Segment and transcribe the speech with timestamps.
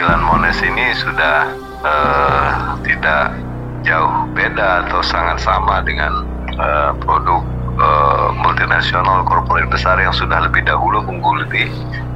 [0.00, 1.52] tampilan Mones ini sudah
[1.84, 3.36] uh, tidak
[3.84, 6.24] jauh beda atau sangat sama dengan
[6.56, 7.44] uh, produk
[7.76, 11.68] uh, multinasional korporat besar yang sudah lebih dahulu menggeluti.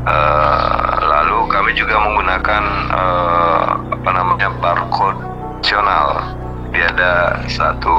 [0.08, 5.20] Uh, lalu kami juga menggunakan uh, apa namanya barcode
[5.60, 6.24] nasional.
[6.72, 7.96] Dia ada satu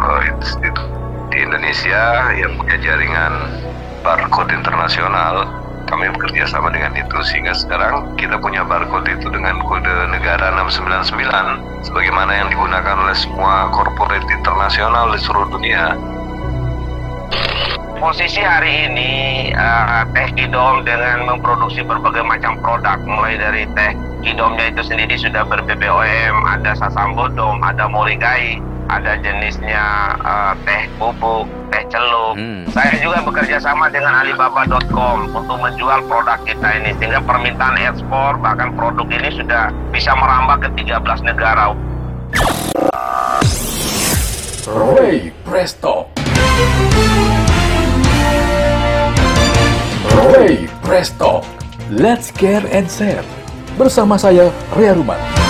[0.00, 0.88] uh, institut
[1.28, 3.32] di Indonesia yang punya jaringan
[4.00, 5.59] barcode internasional
[5.90, 11.82] kami bekerja sama dengan itu sehingga sekarang kita punya barcode itu dengan kode negara 699
[11.82, 15.98] sebagaimana yang digunakan oleh semua korporat internasional di seluruh dunia.
[18.00, 19.12] Posisi hari ini
[19.52, 23.92] uh, Teh Kidom dengan memproduksi berbagai macam produk mulai dari Teh
[24.24, 31.46] Kidomnya itu sendiri sudah ber BBOM, ada Sasambodom, ada Morigai, ada jenisnya uh, teh bubuk,
[31.70, 32.34] teh celup.
[32.34, 32.66] Hmm.
[32.74, 38.74] Saya juga bekerja sama dengan Alibaba.com untuk menjual produk kita ini sehingga permintaan ekspor bahkan
[38.74, 41.70] produk ini sudah bisa merambah ke 13 negara.
[44.66, 46.10] Ray Presto.
[50.34, 51.46] Ray Presto.
[51.90, 53.26] Let's care and share.
[53.74, 55.49] Bersama saya Ria Ruman.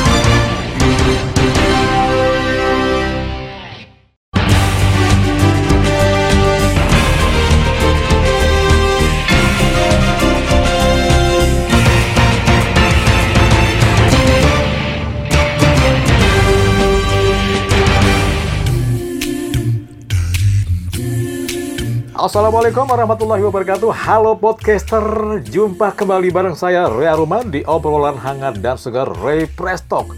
[22.20, 23.96] Assalamualaikum warahmatullahi wabarakatuh.
[23.96, 25.00] Halo podcaster
[25.40, 30.12] Jumpa kembali bareng saya Rea Ruman Di obrolan hangat dan segar Ray Prestok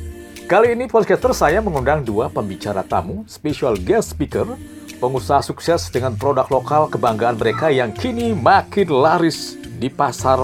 [0.51, 4.51] Kali ini podcaster saya mengundang dua pembicara tamu Special guest speaker
[4.99, 10.43] Pengusaha sukses dengan produk lokal kebanggaan mereka Yang kini makin laris di pasar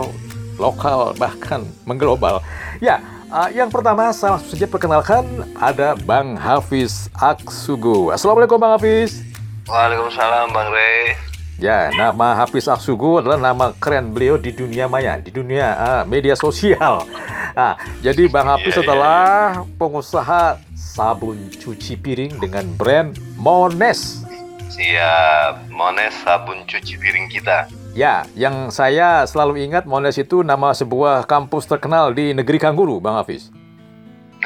[0.62, 2.38] lokal Bahkan mengglobal.
[2.78, 3.02] Ya,
[3.34, 5.26] uh, yang pertama saya langsung saja perkenalkan
[5.58, 8.14] Ada Bang Hafiz Aksugu.
[8.14, 9.26] Assalamualaikum Bang Hafiz.
[9.66, 11.27] Waalaikumsalam Bang Ray
[11.58, 16.38] Ya, nama Hafiz Aksugu adalah nama keren beliau di dunia maya, di dunia uh, media
[16.38, 17.02] sosial.
[17.50, 17.74] Nah,
[18.06, 19.74] jadi Bang Hafiz yeah, adalah yeah.
[19.74, 24.22] pengusaha sabun cuci piring dengan brand Mones.
[24.70, 27.66] Siap, Mones sabun cuci piring kita.
[27.90, 33.18] Ya, yang saya selalu ingat Mones itu nama sebuah kampus terkenal di negeri Kangguru, Bang
[33.18, 33.50] Hafiz.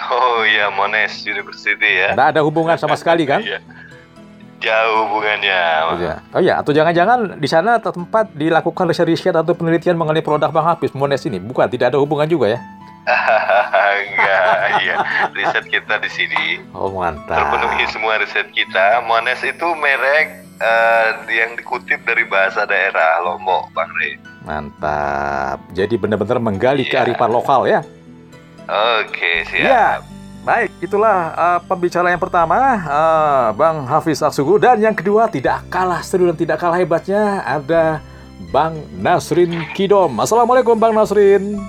[0.00, 2.16] Oh iya, Mones University ya.
[2.16, 3.44] Tidak ada hubungan sama sekali kan?
[3.52, 3.60] Iya
[4.62, 5.62] jauh hubungannya.
[5.90, 10.54] Oh ya, oh ya, atau jangan-jangan di sana tempat dilakukan riset-riset atau penelitian mengenai produk
[10.54, 11.42] Bang Hafiz Mones ini?
[11.42, 12.60] Bukan, tidak ada hubungan juga ya?
[13.02, 14.56] Enggak,
[14.86, 14.96] iya.
[15.34, 16.62] Riset kita di sini.
[16.70, 17.34] Oh mantap.
[17.34, 19.02] Terpenuhi semua riset kita.
[19.02, 24.14] Mones itu merek uh, yang dikutip dari bahasa daerah Lombok, Bang Rey.
[24.46, 25.58] Mantap.
[25.74, 27.02] Jadi benar-benar menggali iya.
[27.02, 27.82] kearifan lokal ya?
[29.02, 29.66] Oke, siap.
[29.66, 30.11] Iya.
[30.42, 34.58] Baik, itulah uh, pembicara yang pertama, uh, Bang Hafiz Aksugu.
[34.58, 38.03] Dan yang kedua, tidak kalah seru dan tidak kalah hebatnya, ada
[38.50, 40.19] Bang Nasrin Kidom.
[40.19, 41.62] Assalamualaikum Bang Nasrin.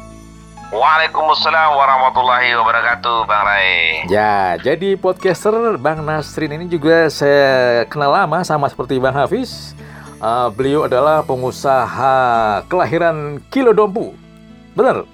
[0.73, 4.09] Waalaikumsalam warahmatullahi wabarakatuh, Bang Rai.
[4.09, 9.78] Ya, jadi podcaster Bang Nasrin ini juga saya kenal lama sama seperti Bang Hafiz.
[10.17, 14.17] Uh, beliau adalah pengusaha kelahiran Kilodompu.
[14.73, 15.06] Benar?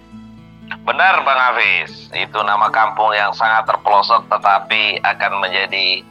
[0.89, 6.01] Benar Bang Hafiz, itu nama kampung yang sangat terpelosok tetapi akan menjadi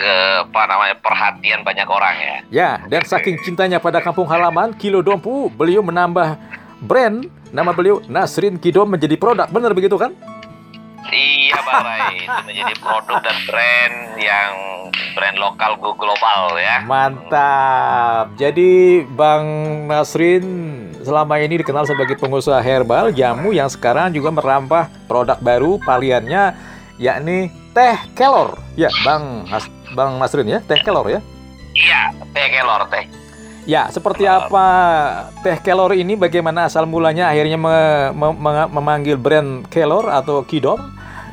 [0.00, 0.14] ke
[0.48, 2.36] apa namanya perhatian banyak orang ya.
[2.48, 6.40] Ya, dan saking cintanya pada kampung halaman Kilo Dompu, beliau menambah
[6.80, 9.44] brand nama beliau Nasrin Kidom menjadi produk.
[9.52, 10.16] Benar begitu kan?
[11.12, 14.52] Iya Bang Rai, itu menjadi produk dan brand yang
[15.12, 16.80] brand lokal go global ya.
[16.80, 18.32] Mantap.
[18.40, 19.44] Jadi Bang
[19.84, 26.56] Nasrin selama ini dikenal sebagai pengusaha herbal jamu yang sekarang juga merambah produk baru paliannya
[26.96, 28.58] yakni teh kelor.
[28.74, 31.20] Ya, Bang Has Bang Nasrin ya, teh kelor ya.
[31.74, 33.04] Iya, teh kelor teh.
[33.64, 34.66] Ya, seperti apa
[35.40, 36.16] teh kelor ini?
[36.16, 37.76] Bagaimana asal mulanya akhirnya me
[38.12, 40.80] me me memanggil brand kelor atau kidom?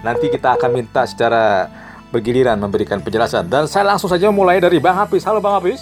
[0.02, 1.70] Nanti kita akan minta secara
[2.10, 3.48] bergiliran memberikan penjelasan.
[3.48, 5.24] Dan saya langsung saja mulai dari Bang Hafiz.
[5.24, 5.80] Halo Bang Hafiz.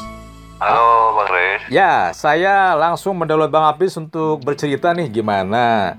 [0.60, 1.64] Halo Bang Res.
[1.72, 5.96] Ya, saya langsung mendownload Bang Hafiz untuk bercerita nih gimana?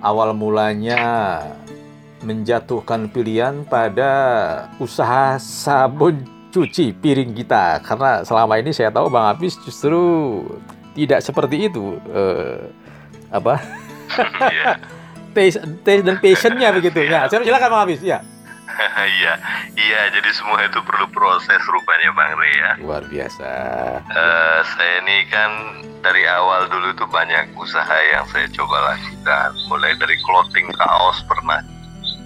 [0.00, 1.04] Awal mulanya
[2.24, 4.08] menjatuhkan pilihan pada
[4.80, 7.84] usaha sabun cuci piring kita.
[7.84, 10.00] Karena selama ini saya tahu Bang Hafiz justru
[10.96, 12.72] tidak seperti itu uh,
[13.28, 13.60] apa?
[14.48, 14.80] Yeah.
[15.36, 17.04] taste, taste dan passionnya begitu.
[17.04, 18.24] Ya silakan Bang Hafiz ya
[19.20, 19.34] Iya,
[19.76, 20.00] iya.
[20.12, 22.72] Jadi semua itu perlu proses rupanya Bang Rey ya.
[22.80, 23.50] Luar biasa.
[24.04, 25.50] Eh, saya ini kan
[26.00, 29.50] dari awal dulu itu banyak usaha yang saya coba lakukan.
[29.68, 31.60] Mulai dari clothing kaos pernah.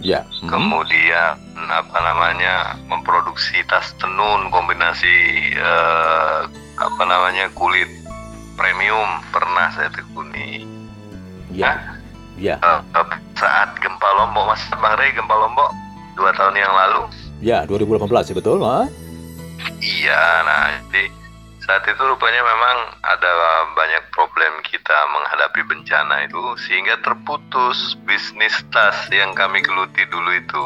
[0.04, 0.20] Ya.
[0.44, 0.52] mhm.
[0.52, 5.16] Kemudian apa namanya memproduksi tas tenun kombinasi
[5.56, 6.40] eh,
[6.76, 7.88] apa namanya kulit
[8.54, 10.68] premium pernah saya tekuni.
[11.54, 11.80] Ya.
[12.36, 12.58] Ya.
[12.60, 13.06] Eh, eh,
[13.38, 15.70] saat gempa Lombok, Mas Bang Rey gempa Lombok
[16.14, 17.02] dua tahun yang lalu.
[17.44, 18.88] Ya, 2018 ya betul, ha?
[19.84, 21.12] Iya, nah jadi
[21.64, 23.32] saat itu rupanya memang ada
[23.72, 30.64] banyak problem kita menghadapi bencana itu sehingga terputus bisnis tas yang kami geluti dulu itu.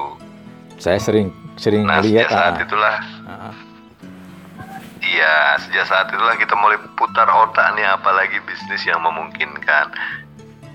[0.83, 2.97] Saya sering sering Nah sejak saat ah, itulah,
[3.31, 3.55] ah,
[5.03, 9.95] iya sejak saat itulah kita mulai putar otak nih apalagi bisnis yang memungkinkan.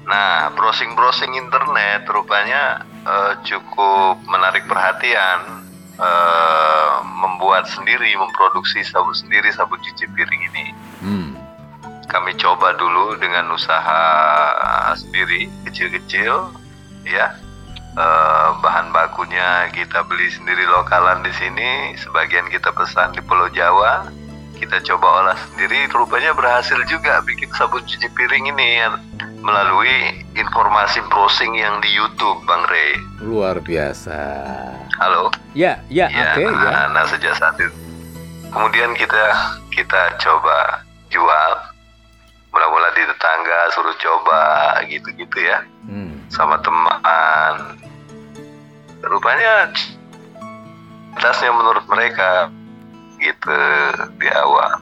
[0.07, 5.63] Nah browsing-browsing internet rupanya eh, cukup menarik perhatian.
[5.94, 10.65] eh, membuat sendiri, memproduksi sabun sendiri sabun cuci piring ini.
[11.05, 11.31] hmm.
[12.09, 14.01] kami coba dulu dengan usaha
[14.97, 16.50] sendiri kecil-kecil
[17.05, 17.38] ya
[17.94, 24.09] Eh, bahan bakunya kita beli sendiri lokalan di sini sebagian kita pesan di Pulau Jawa
[24.57, 28.81] kita coba olah sendiri rupanya berhasil juga bikin sabun cuci piring ini
[29.44, 29.92] melalui
[30.34, 34.16] informasi browsing yang di YouTube Bang Rey Luar biasa.
[34.98, 36.81] halo Ya, ya, Ya, oke nah, ya.
[36.90, 37.69] nah sejak saat itu
[38.50, 39.25] kemudian kita
[39.69, 40.80] kita coba
[41.10, 41.51] jual
[42.50, 44.42] mula-mula di tetangga suruh coba
[44.86, 46.16] gitu-gitu ya Hmm.
[46.30, 47.75] sama teman
[49.04, 49.68] rupanya
[51.16, 52.48] tasnya menurut mereka
[53.19, 53.60] gitu
[54.18, 54.80] di awal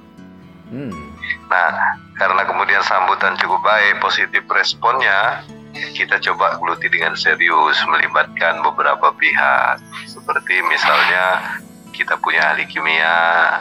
[0.69, 1.11] Hmm.
[1.51, 5.44] Nah, karena kemudian sambutan cukup baik, positif responnya,
[5.92, 9.83] kita coba geluti dengan serius, melibatkan beberapa pihak.
[10.07, 11.59] Seperti misalnya
[11.92, 13.59] kita punya ahli kimia,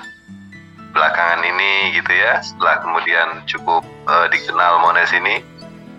[0.95, 5.43] belakangan ini gitu ya, setelah kemudian cukup eh, dikenal Mones ini,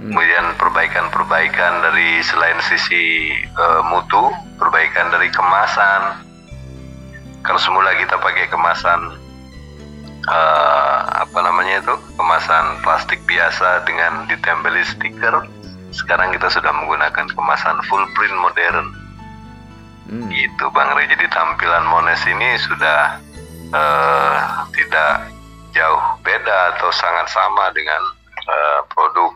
[0.01, 0.17] Hmm.
[0.17, 6.25] kemudian perbaikan-perbaikan dari selain sisi eh, mutu, perbaikan dari kemasan.
[7.45, 9.20] Kalau semula kita pakai kemasan
[10.27, 15.45] eh, apa namanya itu kemasan plastik biasa dengan ditempeli stiker,
[15.91, 18.87] sekarang kita sudah menggunakan kemasan full print modern.
[20.11, 20.27] Hmm.
[20.27, 21.07] Gitu Bang Rey.
[21.07, 23.19] Jadi tampilan Mones ini sudah
[23.71, 24.37] eh,
[24.75, 25.31] tidak
[25.71, 28.01] jauh beda atau sangat sama dengan
[28.43, 29.31] eh, produk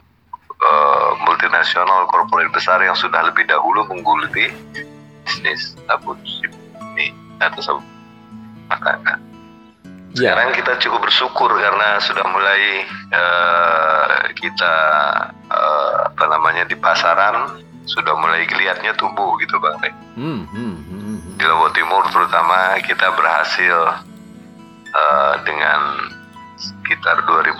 [0.52, 4.52] eh, multinasional korporat besar yang sudah lebih dahulu menggeluti
[5.24, 6.20] bisnis sabun
[6.96, 7.86] ini atau sabun
[8.68, 9.35] makanan.
[10.16, 10.32] Ya.
[10.32, 14.74] Sekarang kita cukup bersyukur karena sudah mulai eh, kita
[15.52, 19.76] eh, apa namanya di pasaran sudah mulai kelihatannya tumbuh gitu bang.
[19.84, 19.94] Rey.
[20.16, 21.36] Hmm, hmm, hmm, hmm.
[21.36, 23.78] Di Lombok Timur terutama kita berhasil
[24.96, 25.80] eh, dengan
[26.56, 27.60] sekitar 2.500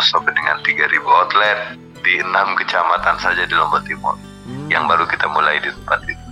[0.00, 1.58] sampai dengan 3.000 outlet
[2.00, 4.66] di enam kecamatan saja di Lombok Timur Hmm.
[4.66, 6.26] yang baru kita mulai di tempat itu.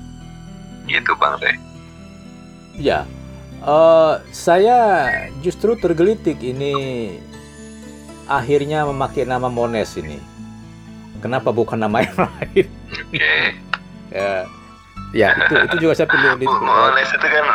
[0.90, 1.54] Gitu bang Rey.
[2.74, 3.06] Ya,
[3.60, 4.78] eh, saya
[5.44, 6.74] justru tergelitik ini
[8.30, 10.20] akhirnya memakai nama Mones ini.
[11.20, 12.66] Kenapa bukan nama yang lain?
[12.88, 13.34] Oke.
[14.10, 14.48] Ya,
[15.14, 16.48] ya itu itu juga saya pilih.
[16.48, 17.46] Mones itu kan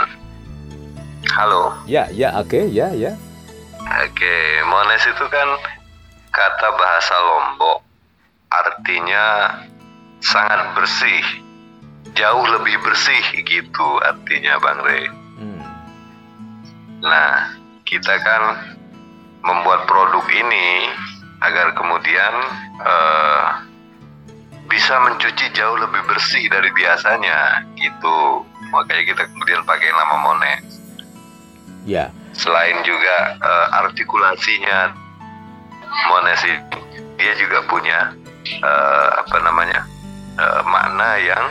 [1.35, 1.73] Halo.
[1.89, 3.17] Ya, ya, oke, ya, ya.
[3.81, 4.37] Oke,
[4.69, 5.49] Mones itu kan
[6.29, 7.81] kata bahasa Lombok.
[8.53, 9.25] Artinya
[10.21, 11.25] sangat bersih.
[12.15, 15.24] Jauh lebih bersih gitu artinya Bang Rey.
[17.05, 17.53] Nah,
[17.85, 18.43] kita kan
[19.45, 20.89] membuat produk ini
[21.45, 22.33] agar kemudian
[22.81, 23.45] eh,
[24.65, 28.41] bisa mencuci jauh lebih bersih dari biasanya gitu.
[28.73, 30.65] Makanya kita kemudian pakai nama Mones.
[31.85, 34.89] Ya, Selain juga eh, artikulasinya
[36.09, 36.59] Mones ini,
[37.21, 38.17] dia juga punya
[38.49, 39.85] eh, apa namanya
[40.41, 41.45] eh, makna yang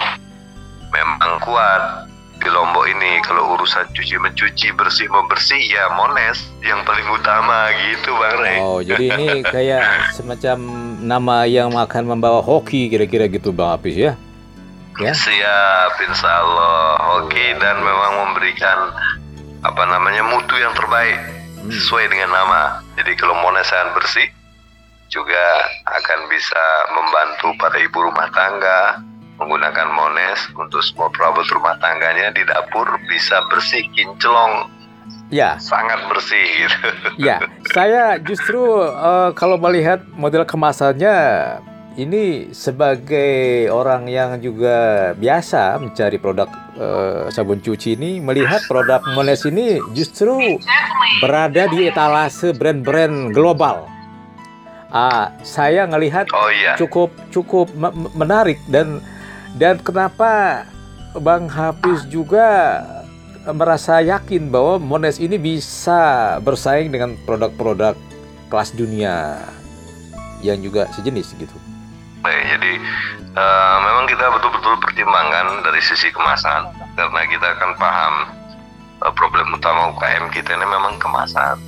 [0.91, 3.23] memang kuat di Lombok ini.
[3.23, 8.59] Kalau urusan cuci mencuci bersih membersih ya Mones yang paling utama gitu Bang Rey.
[8.59, 10.57] Oh, jadi ini kayak semacam
[10.99, 14.13] nama yang akan membawa hoki kira-kira gitu Bang Apis ya?
[14.97, 15.11] Ya.
[15.11, 17.19] Siap, insya Allah.
[17.19, 18.95] Oke, dan memang memberikan
[19.61, 21.19] apa namanya mutu yang terbaik
[21.65, 21.73] Hmm.
[21.73, 22.85] sesuai dengan nama.
[23.01, 24.29] Jadi kalau Mones sangat bersih,
[25.09, 25.45] juga
[25.89, 26.61] akan bisa
[26.93, 29.01] membantu para ibu rumah tangga
[29.39, 34.71] menggunakan Mones untuk semua perabot rumah tangganya di dapur bisa bersih, kinclong,
[35.33, 36.89] Ya, sangat bersih gitu.
[37.19, 37.41] ya.
[37.77, 41.17] Saya justru eh, kalau melihat model kemasannya
[41.95, 49.47] ini sebagai orang yang juga biasa mencari produk uh, sabun cuci ini melihat produk Mones
[49.47, 50.59] ini justru
[51.23, 53.87] berada di etalase brand-brand global.
[54.91, 56.75] Uh, saya ngelihat oh, iya.
[56.75, 57.71] cukup cukup
[58.15, 58.99] menarik dan
[59.55, 60.65] dan kenapa
[61.15, 62.83] Bang Hafiz juga
[63.53, 67.95] merasa yakin bahwa Mones ini bisa bersaing dengan produk-produk
[68.49, 69.39] kelas dunia
[70.41, 71.57] yang juga sejenis gitu.
[72.25, 72.73] Baik, jadi
[73.37, 78.15] uh, memang kita betul-betul pertimbangkan dari sisi kemasan karena kita akan paham
[79.05, 81.61] uh, problem utama UKM kita ini memang kemasan.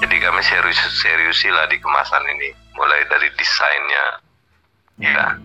[0.00, 4.06] Jadi kami serius seriusilah di kemasan ini, mulai dari desainnya,
[4.96, 5.36] ya,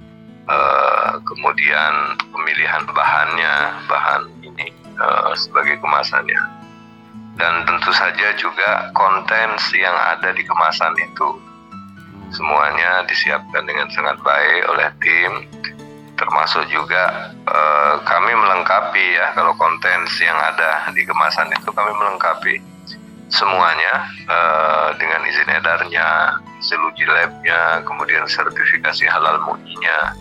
[0.49, 1.93] uh, kemudian
[2.31, 3.55] pemilihan bahannya,
[3.89, 6.41] bahan ini uh, sebagai kemasannya,
[7.37, 11.29] dan tentu saja juga konten yang ada di kemasan itu
[12.33, 15.31] semuanya disiapkan dengan sangat baik oleh tim.
[16.15, 22.63] Termasuk juga uh, kami melengkapi ya kalau konten yang ada di kemasan itu kami melengkapi
[23.25, 24.05] semuanya
[25.01, 30.13] dengan izin edarnya, seluji labnya, kemudian sertifikasi halal muinya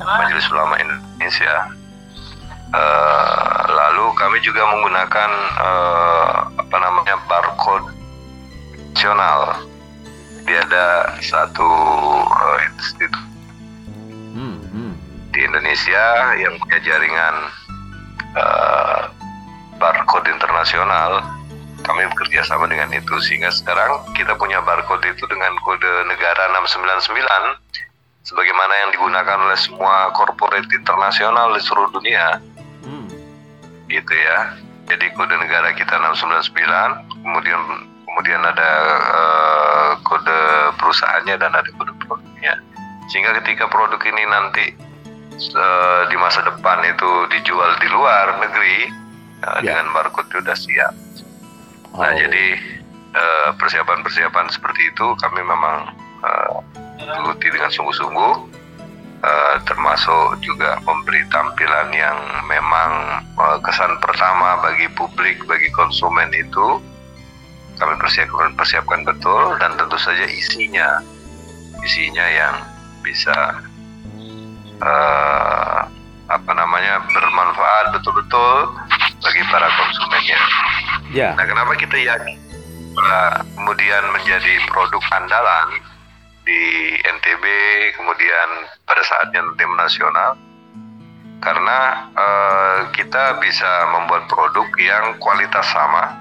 [0.00, 1.54] Majelis Ulama Indonesia.
[2.70, 7.90] Uh, lalu kami juga menggunakan uh, apa namanya barcode
[8.94, 9.58] nasional
[10.50, 11.62] jadi ada satu
[12.26, 13.14] uh, institut
[14.34, 14.92] hmm, hmm.
[15.30, 16.04] di Indonesia
[16.42, 17.34] yang punya jaringan
[18.34, 19.14] uh,
[19.78, 21.22] barcode internasional.
[21.86, 27.89] Kami bekerja sama dengan itu sehingga sekarang kita punya barcode itu dengan kode negara 699
[28.30, 32.38] sebagaimana yang digunakan oleh semua corporate internasional di seluruh dunia.
[32.86, 33.10] Hmm.
[33.90, 34.54] Gitu ya.
[34.86, 37.62] Jadi kode negara kita 699, kemudian
[38.10, 38.70] kemudian ada
[39.14, 40.40] uh, kode
[40.78, 42.58] perusahaannya dan ada kode produknya
[43.06, 44.66] sehingga ketika produk ini nanti
[45.54, 48.90] uh, di masa depan itu dijual di luar negeri
[49.46, 49.78] uh, ya.
[49.78, 50.94] dengan barcode sudah siap
[51.94, 52.02] nah, oh.
[52.02, 52.46] nah jadi
[53.58, 55.90] persiapan-persiapan uh, seperti itu kami memang
[56.22, 56.62] uh,
[57.40, 58.32] dengan sungguh-sungguh
[59.24, 66.80] uh, termasuk juga memberi tampilan yang memang uh, kesan pertama bagi publik bagi konsumen itu
[67.80, 71.00] kami persiapkan persiapkan betul dan tentu saja isinya
[71.80, 72.54] isinya yang
[73.00, 73.36] bisa
[74.84, 75.88] uh,
[76.30, 78.70] apa namanya bermanfaat betul-betul
[79.20, 80.40] bagi para konsumennya.
[81.10, 81.34] Ya.
[81.34, 82.38] Nah, kenapa kita yakin
[82.94, 85.68] uh, kemudian menjadi produk andalan
[86.50, 87.44] di NTB
[87.94, 88.48] kemudian
[88.82, 90.34] pada saatnya tim nasional
[91.38, 96.18] karena uh, kita bisa membuat produk yang kualitas sama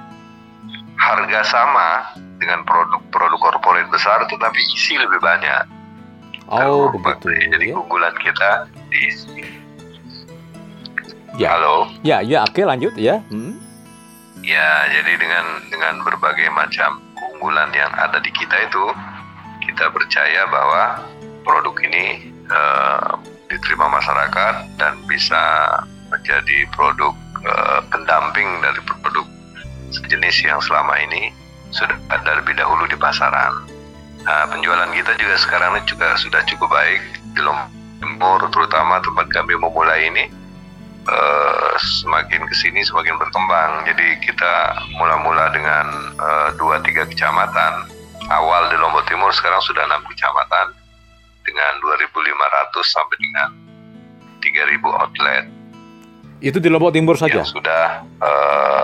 [1.01, 5.65] harga sama dengan produk-produk korporat besar tetapi isi lebih banyak.
[6.49, 7.29] Oh, begitu.
[7.29, 7.73] Jadi ya?
[7.73, 8.49] keunggulan kita
[8.89, 9.01] di
[11.39, 11.55] Ya.
[11.55, 11.87] Halo.
[12.03, 13.23] Ya, ya, oke lanjut ya.
[13.31, 13.55] Hmm.
[14.43, 18.85] Ya, jadi dengan dengan berbagai macam keunggulan yang ada di kita itu,
[19.79, 21.07] kita percaya bahwa
[21.47, 23.15] produk ini uh,
[23.47, 25.39] diterima masyarakat dan bisa
[26.11, 27.15] menjadi produk
[27.47, 29.23] uh, pendamping dari produk
[29.95, 31.31] sejenis yang selama ini
[31.71, 33.55] sudah ada lebih dahulu di pasaran.
[34.27, 36.99] Nah, penjualan kita juga sekarang ini juga sudah cukup baik
[37.31, 37.71] di Lombok
[38.03, 40.27] Timur, terutama tempat kami memulai ini
[41.07, 41.71] uh,
[42.03, 43.87] semakin ke sini semakin berkembang.
[43.87, 45.87] Jadi kita mula-mula dengan
[46.19, 47.95] uh, dua tiga kecamatan.
[48.29, 50.69] Awal di Lombok Timur sekarang sudah enam kecamatan
[51.41, 53.49] dengan 2.500 sampai dengan
[54.37, 55.43] 3.000 outlet.
[56.39, 57.41] Itu di Lombok Timur saja?
[57.41, 58.79] Yang sudah uh,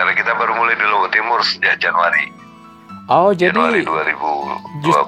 [0.00, 2.32] Karena kita baru mulai di Lombok Timur sejak Januari.
[3.08, 4.80] Oh, jadi Januari 2020.
[4.80, 5.00] Just,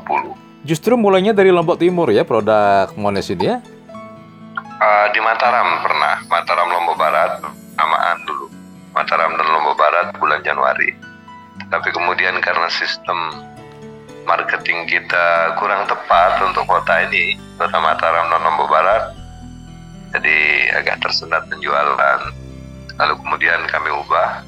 [0.69, 3.57] justru mulainya dari Lombok Timur ya produk Mones ini ya?
[4.57, 7.41] Uh, di Mataram pernah, Mataram Lombok Barat
[7.73, 8.52] samaan dulu.
[8.93, 9.49] Mataram dan
[10.45, 10.91] Januari.
[11.73, 13.17] Tapi kemudian karena sistem
[14.29, 19.05] marketing kita kurang tepat untuk kota ini, kota Mataram dan Lombok Barat,
[20.15, 20.37] jadi
[20.79, 22.21] agak tersendat penjualan.
[23.01, 24.45] Lalu kemudian kami ubah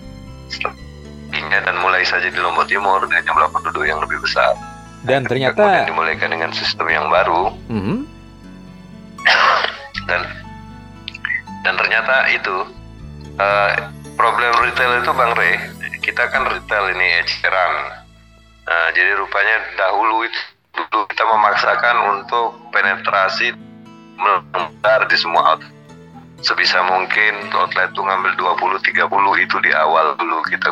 [0.53, 4.55] strateginya dan mulai saja di Lombok Timur dengan jumlah penduduk yang lebih besar.
[5.05, 7.53] Dan ternyata kemudian dimulaikan dengan sistem yang baru.
[7.69, 7.99] Mm -hmm.
[10.09, 10.21] dan
[11.65, 12.57] dan ternyata itu
[13.41, 13.73] uh,
[14.21, 15.57] problem retail itu Bang Rey,
[16.05, 17.73] kita kan retail ini eceran.
[18.65, 20.41] Uh, jadi rupanya dahulu itu
[20.77, 23.57] dulu kita memaksakan untuk penetrasi
[24.21, 25.73] mengendar di semua outlet
[26.45, 30.69] sebisa mungkin outlet itu ngambil 20 30 itu di awal dulu kita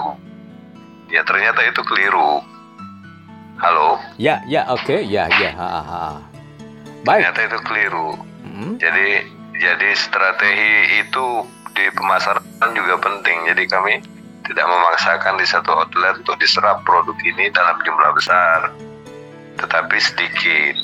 [1.09, 2.45] ya ternyata itu keliru
[3.63, 3.95] Halo?
[4.19, 5.55] Ya, ya, oke, ya, ya.
[5.55, 6.03] Ha, ha, ha.
[7.07, 7.31] Baik.
[7.31, 8.11] Ternyata itu keliru.
[8.43, 8.75] Hmm.
[8.83, 9.23] Jadi
[9.55, 13.47] jadi strategi itu di pemasaran juga penting.
[13.55, 14.03] Jadi kami
[14.47, 18.71] tidak memaksakan di satu outlet untuk diserap produk ini dalam jumlah besar,
[19.59, 20.77] tetapi sedikit.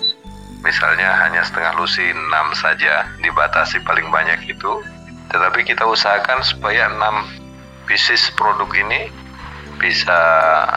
[0.59, 4.83] Misalnya hanya setengah lusin 6 saja, dibatasi paling banyak itu.
[5.31, 6.99] Tetapi kita usahakan supaya 6
[7.87, 9.07] bisnis produk ini
[9.79, 10.21] bisa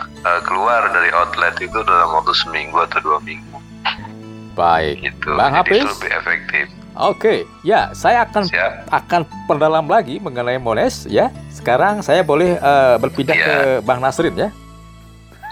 [0.06, 3.58] uh, keluar dari outlet itu dalam waktu seminggu atau dua minggu.
[4.54, 5.02] Baik.
[5.02, 5.34] Gitu.
[5.34, 5.82] Bang Jadi Hafiz?
[5.82, 6.66] itu lebih efektif.
[7.02, 8.86] Oke, ya, saya akan Siap.
[8.88, 11.34] akan perdalam lagi mengenai Mones ya.
[11.50, 13.42] Sekarang saya boleh eh, berpindah Iya.
[13.44, 14.50] ke Bang Nasrin ya.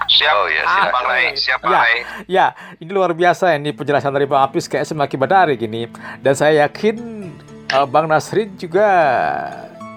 [0.06, 0.92] Siap, Oh, ya, Ah, silakan.
[0.92, 1.26] Bang Ray.
[1.34, 1.80] Siap, Bang Ya.
[1.80, 1.96] Ray.
[2.26, 2.46] Ya,
[2.78, 5.90] ini luar biasa ini penjelasan dari Bang Apis kayak semakin menarik ini.
[6.18, 6.98] Dan saya yakin
[7.68, 8.86] eh, Bang Nasrin juga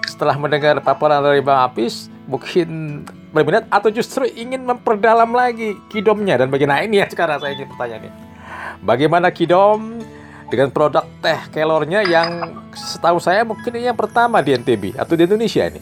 [0.03, 6.47] setelah mendengar paparan dari Bang Apis mungkin berminat atau justru ingin memperdalam lagi kidomnya dan
[6.47, 8.13] bagaimana ini ya sekarang saya ingin bertanya nih.
[8.79, 10.01] Bagaimana kidom
[10.53, 15.25] dengan produk teh kelornya yang setahu saya mungkin ini yang pertama di NTB atau di
[15.25, 15.81] Indonesia ini.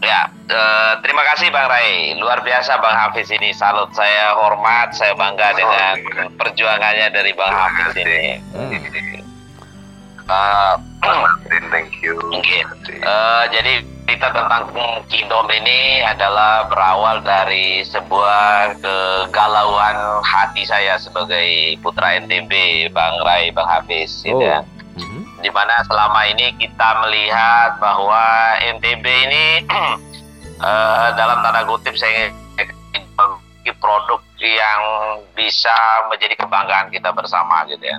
[0.00, 2.16] Ya, eh, terima kasih Bang Ray.
[2.16, 3.52] Luar biasa Bang Hafiz ini.
[3.52, 5.92] Salut, saya hormat, saya bangga dengan
[6.40, 8.04] perjuangannya dari Bang Terima Hafiz kasih.
[8.04, 8.24] ini.
[8.56, 8.72] Hmm.
[10.24, 10.74] Eh,
[11.20, 12.16] Martin, thank you.
[12.32, 12.64] Mungkin.
[12.88, 13.72] Eh, jadi
[14.06, 14.70] cerita tentang
[15.10, 22.54] Kingdom ini adalah berawal dari sebuah kegalauan hati saya sebagai putra NTB,
[22.94, 24.22] Bang Ray, Bang Hafiz.
[24.22, 24.46] gitu Oh.
[24.46, 24.62] ya.
[24.96, 25.42] Mhm.
[25.44, 28.22] di mana selama ini kita melihat bahwa
[28.64, 29.44] NTB ini
[30.64, 34.80] eh, dalam tanda kutip saya memiliki produk yang
[35.34, 35.74] bisa
[36.08, 37.98] menjadi kebanggaan kita bersama gitu ya.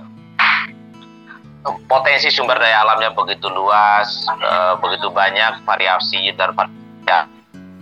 [1.65, 7.27] Potensi sumber daya alamnya begitu luas, eh, begitu banyak variasi dan variasi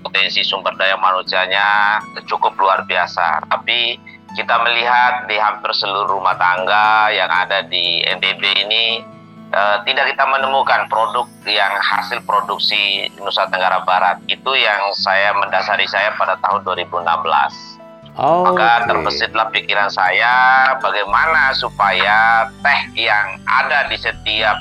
[0.05, 1.98] potensi sumber daya manusianya
[2.29, 3.41] cukup luar biasa.
[3.50, 3.98] Tapi
[4.38, 9.01] kita melihat di hampir seluruh rumah tangga yang ada di NTB ini
[9.50, 14.22] eh, tidak kita menemukan produk yang hasil produksi Nusa Tenggara Barat.
[14.29, 17.75] Itu yang saya mendasari saya pada tahun 2016.
[18.15, 24.56] Oh, Maka terbesitlah pikiran saya bagaimana supaya teh yang ada di setiap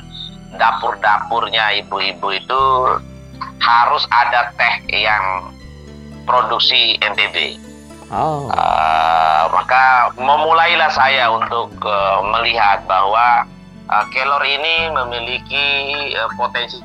[0.59, 2.63] dapur-dapurnya ibu-ibu itu
[3.63, 5.55] harus ada teh yang
[6.27, 7.63] produksi NTB.
[8.11, 8.51] Oh.
[8.51, 13.47] Uh, maka memulailah saya untuk uh, melihat bahwa
[13.87, 15.67] uh, kelor ini memiliki
[16.19, 16.83] uh, potensi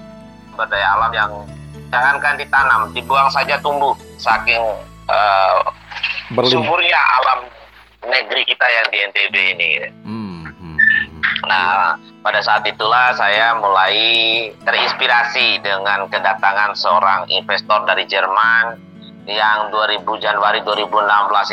[0.54, 1.32] sumber daya alam yang
[1.90, 4.62] jangankan ditanam, dibuang saja tumbuh saking
[5.10, 5.66] uh,
[6.30, 6.62] Berlim.
[6.62, 7.40] suburnya alam
[8.06, 9.70] negeri kita yang di NTB ini.
[10.06, 11.22] Hmm, hmm, hmm.
[11.50, 13.98] Nah, pada saat itulah saya mulai
[14.62, 18.78] terinspirasi dengan kedatangan seorang investor dari Jerman
[19.26, 20.90] yang 2000 Januari 2016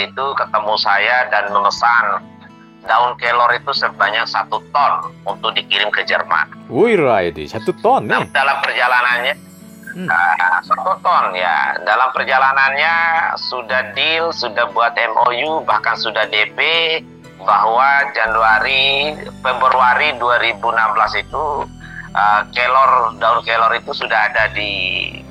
[0.08, 2.24] itu ketemu saya dan memesan
[2.86, 4.92] daun kelor itu sebanyak satu ton
[5.26, 6.46] untuk dikirim ke Jerman.
[6.70, 8.30] Wih, Raidi, satu ton Nah, nih.
[8.30, 9.34] dalam perjalanannya
[9.96, 11.32] Hmm.
[11.32, 11.80] ya.
[11.88, 12.94] Dalam perjalanannya
[13.48, 16.60] sudah deal, sudah buat MOU, bahkan sudah DP
[17.40, 21.44] bahwa Januari Februari 2016 itu
[22.12, 24.72] ah, kelor daun kelor itu sudah ada di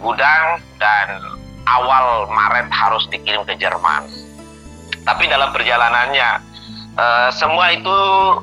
[0.01, 1.21] gudang dan
[1.69, 4.09] awal Maret harus dikirim ke Jerman.
[5.05, 6.29] Tapi dalam perjalanannya
[6.97, 7.97] eh, semua itu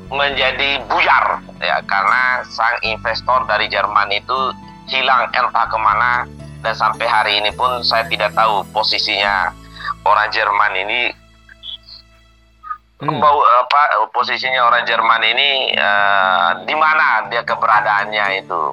[0.07, 4.55] menjadi buyar ya karena sang investor dari Jerman itu
[4.87, 6.27] hilang entah ke mana
[6.63, 9.51] dan sampai hari ini pun saya tidak tahu posisinya
[10.03, 11.01] orang Jerman ini
[13.03, 13.19] Hmm.
[13.19, 18.63] bau apa posisinya orang Jerman ini eh, di mana dia keberadaannya itu.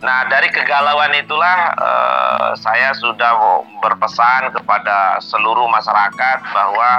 [0.00, 3.36] Nah dari kegalauan itulah eh, saya sudah
[3.84, 6.90] berpesan kepada seluruh masyarakat bahwa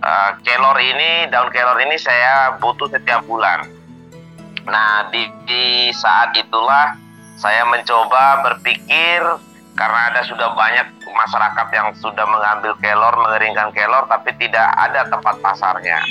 [0.00, 3.68] eh, kelor ini daun kelor ini saya butuh setiap bulan.
[4.64, 6.96] Nah di, di saat itulah
[7.38, 9.22] saya mencoba berpikir
[9.78, 15.38] karena ada sudah banyak masyarakat yang sudah mengambil kelor, mengeringkan kelor, tapi tidak ada tempat
[15.38, 16.02] pasarnya.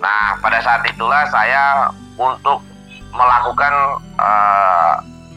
[0.00, 2.64] Nah, pada saat itulah saya untuk
[3.12, 4.94] melakukan eh,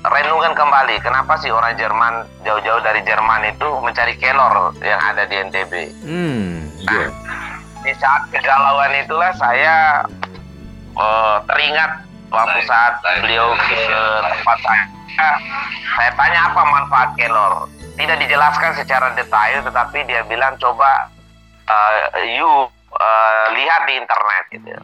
[0.07, 5.35] renungan kembali, kenapa sih orang Jerman jauh-jauh dari Jerman itu mencari kelor yang ada di
[5.35, 5.73] NTB?
[6.07, 7.11] Hmm, iya.
[7.83, 10.07] Di saat kegalauan itulah saya
[10.95, 14.85] eh, teringat waktu saat beliau ke tempat saya.
[15.97, 17.65] Saya tanya apa manfaat kelor.
[17.97, 21.09] Tidak dijelaskan secara detail, tetapi dia bilang coba
[21.65, 22.49] eh, you
[22.93, 24.77] eh, lihat di internet gitu.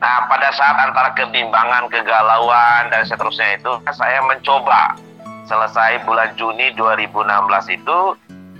[0.00, 4.96] Nah pada saat antara kebimbangan, kegalauan dan seterusnya itu saya mencoba
[5.44, 7.98] selesai bulan Juni 2016 itu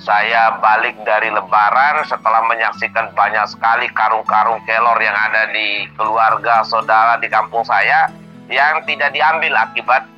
[0.01, 7.21] saya balik dari lebaran setelah menyaksikan banyak sekali karung-karung kelor yang ada di keluarga saudara
[7.21, 8.09] di kampung saya
[8.49, 10.09] yang tidak diambil akibat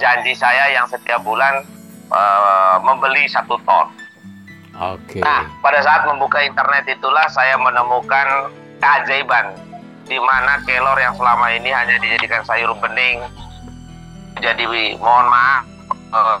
[0.00, 1.60] janji saya yang setiap bulan
[2.08, 3.92] uh, membeli satu ton.
[4.78, 5.20] Okay.
[5.20, 9.58] Nah, pada saat membuka internet itulah saya menemukan keajaiban
[10.08, 13.20] di mana kelor yang selama ini hanya dijadikan sayur bening
[14.40, 14.64] jadi
[14.96, 15.62] mohon maaf
[16.14, 16.38] uh,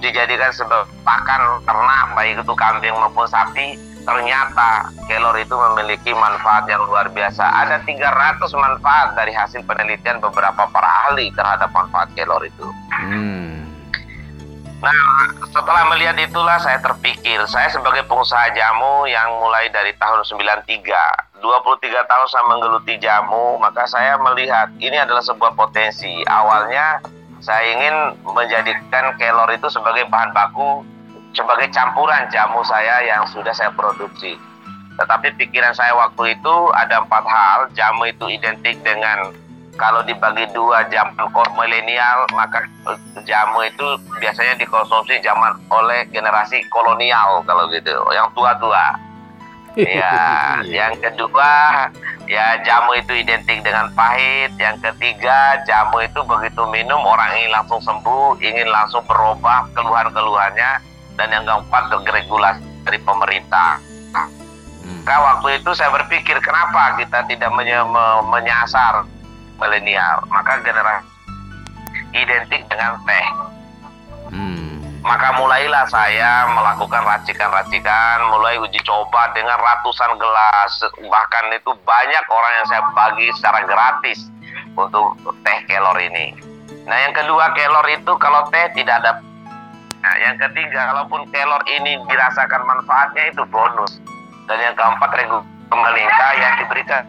[0.00, 3.76] dijadikan sebagai pakan ternak baik itu kambing maupun sapi.
[4.04, 7.40] Ternyata kelor itu memiliki manfaat yang luar biasa.
[7.40, 12.68] Ada 300 manfaat dari hasil penelitian beberapa para ahli terhadap manfaat kelor itu.
[12.92, 13.64] Hmm.
[14.84, 15.00] nah
[15.48, 22.04] setelah melihat itulah saya terpikir saya sebagai pengusaha jamu yang mulai dari tahun 93 23
[22.04, 26.20] tahun saya menggeluti jamu maka saya melihat ini adalah sebuah potensi.
[26.28, 27.00] Awalnya
[27.44, 30.80] saya ingin menjadikan kelor itu sebagai bahan baku,
[31.36, 34.40] sebagai campuran jamu saya yang sudah saya produksi.
[34.96, 39.28] Tetapi pikiran saya waktu itu ada empat hal, jamu itu identik dengan
[39.76, 41.18] kalau dibagi dua zaman
[41.58, 42.62] milenial maka
[43.26, 48.96] jamu itu biasanya dikonsumsi zaman oleh generasi kolonial kalau gitu, yang tua-tua.
[49.74, 51.50] Ya, yang kedua
[52.30, 54.54] ya jamu itu identik dengan pahit.
[54.54, 60.94] Yang ketiga jamu itu begitu minum orang ingin langsung sembuh, ingin langsung berubah keluhan-keluhannya.
[61.14, 63.78] Dan yang keempat regulasi dari pemerintah.
[64.84, 65.00] Hmm.
[65.06, 67.80] Nah, waktu itu saya berpikir kenapa kita tidak menye
[68.28, 69.06] menyasar
[69.56, 71.08] milenial, maka generasi
[72.14, 73.26] identik dengan teh.
[74.28, 74.83] Hmm.
[75.04, 80.80] Maka mulailah saya melakukan racikan-racikan, mulai uji coba dengan ratusan gelas.
[80.96, 84.32] Bahkan itu banyak orang yang saya bagi secara gratis
[84.72, 85.12] untuk
[85.44, 86.32] teh kelor ini.
[86.88, 89.20] Nah yang kedua kelor itu kalau teh tidak ada.
[90.00, 94.00] Nah yang ketiga kalaupun kelor ini dirasakan manfaatnya itu bonus.
[94.48, 97.04] Dan yang keempat regu pemerintah yang diberikan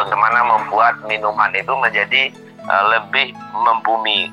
[0.00, 2.32] bagaimana membuat minuman itu menjadi
[2.64, 4.32] uh, lebih membumi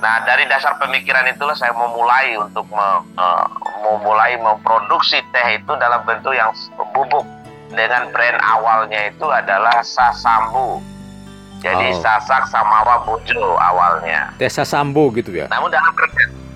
[0.00, 3.46] Nah dari dasar pemikiran itulah saya memulai untuk me, uh,
[3.84, 6.48] memulai memproduksi teh itu dalam bentuk yang
[6.96, 7.24] bubuk
[7.68, 10.80] dengan brand awalnya itu adalah Sasambu.
[11.60, 12.00] Jadi oh.
[12.00, 14.32] Sasak Samawa Bojo awalnya.
[14.40, 15.44] Teh Sasambu gitu ya.
[15.52, 15.92] Namun dalam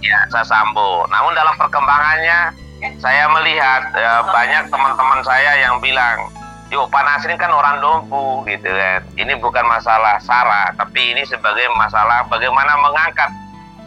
[0.00, 1.04] ya Sasambu.
[1.12, 2.56] Namun dalam perkembangannya
[3.00, 6.28] saya melihat ya, banyak teman-teman saya yang bilang
[6.74, 8.98] Yuk Pak Nasrin kan orang dompu gitu kan.
[9.14, 13.30] Ini bukan masalah sara, tapi ini sebagai masalah bagaimana mengangkat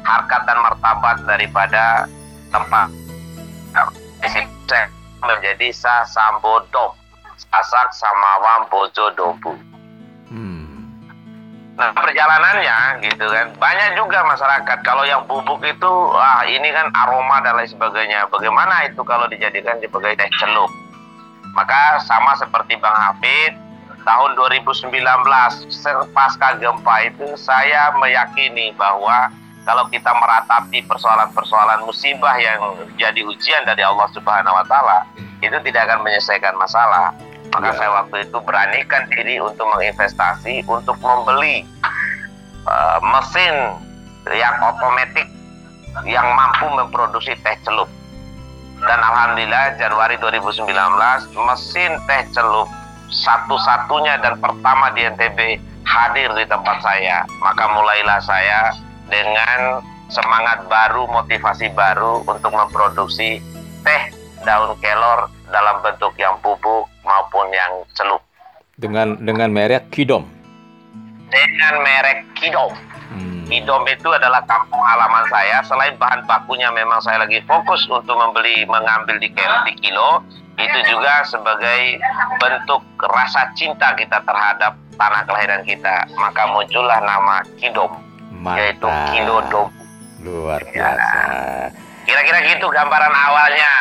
[0.08, 2.08] harkat dan martabat daripada
[2.48, 2.88] tempat
[5.28, 6.96] menjadi sa sambodom
[7.38, 9.54] sasak samawam bojo dobu.
[10.32, 10.90] Hmm.
[11.78, 17.44] Nah perjalanannya gitu kan banyak juga masyarakat kalau yang bubuk itu ah ini kan aroma
[17.46, 18.26] dan lain sebagainya.
[18.34, 20.72] Bagaimana itu kalau dijadikan sebagai teh celup?
[21.58, 23.58] Maka sama seperti Bang Hafid,
[24.06, 24.94] tahun 2019
[26.14, 29.34] pasca gempa itu saya meyakini bahwa
[29.66, 32.62] kalau kita meratapi persoalan-persoalan musibah yang
[32.96, 35.04] jadi ujian dari Allah Subhanahu wa taala,
[35.44, 37.12] itu tidak akan menyelesaikan masalah.
[37.52, 37.76] Maka ya.
[37.76, 41.68] saya waktu itu beranikan diri untuk menginvestasi untuk membeli
[42.70, 43.76] uh, mesin
[44.30, 45.28] yang otomatis
[46.06, 47.90] yang mampu memproduksi teh celup
[48.88, 50.64] dan alhamdulillah Januari 2019
[51.36, 52.72] mesin teh celup
[53.12, 57.28] satu-satunya dan pertama di NTB hadir di tempat saya.
[57.44, 58.72] Maka mulailah saya
[59.12, 63.44] dengan semangat baru motivasi baru untuk memproduksi
[63.84, 64.04] teh
[64.48, 68.24] daun kelor dalam bentuk yang bubuk maupun yang celup.
[68.80, 70.24] Dengan dengan merek Kidom?
[71.28, 72.87] Dengan merek Kidom
[73.48, 75.64] Idom itu adalah kampung halaman saya.
[75.64, 80.20] Selain bahan bakunya memang saya lagi fokus untuk membeli mengambil di kilo, di kilo
[80.58, 82.02] itu juga sebagai
[82.42, 86.04] bentuk rasa cinta kita terhadap tanah kelahiran kita.
[86.20, 87.88] Maka muncullah nama Kidom,
[88.44, 88.58] Mantap.
[88.60, 89.68] yaitu Kilo Dom.
[90.28, 91.22] Luar biasa.
[92.04, 93.72] Kira-kira gitu gambaran awalnya,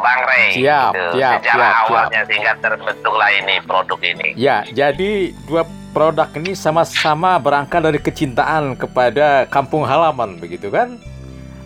[0.00, 0.60] Bang Rey.
[0.60, 1.04] Siap, gitu.
[1.16, 2.28] siap, Sejarah siap, awalnya siap.
[2.28, 4.28] sehingga terbentuklah ini produk ini.
[4.36, 5.64] Ya, jadi dua
[5.98, 10.94] produk ini sama-sama berangkat dari kecintaan kepada kampung halaman begitu kan?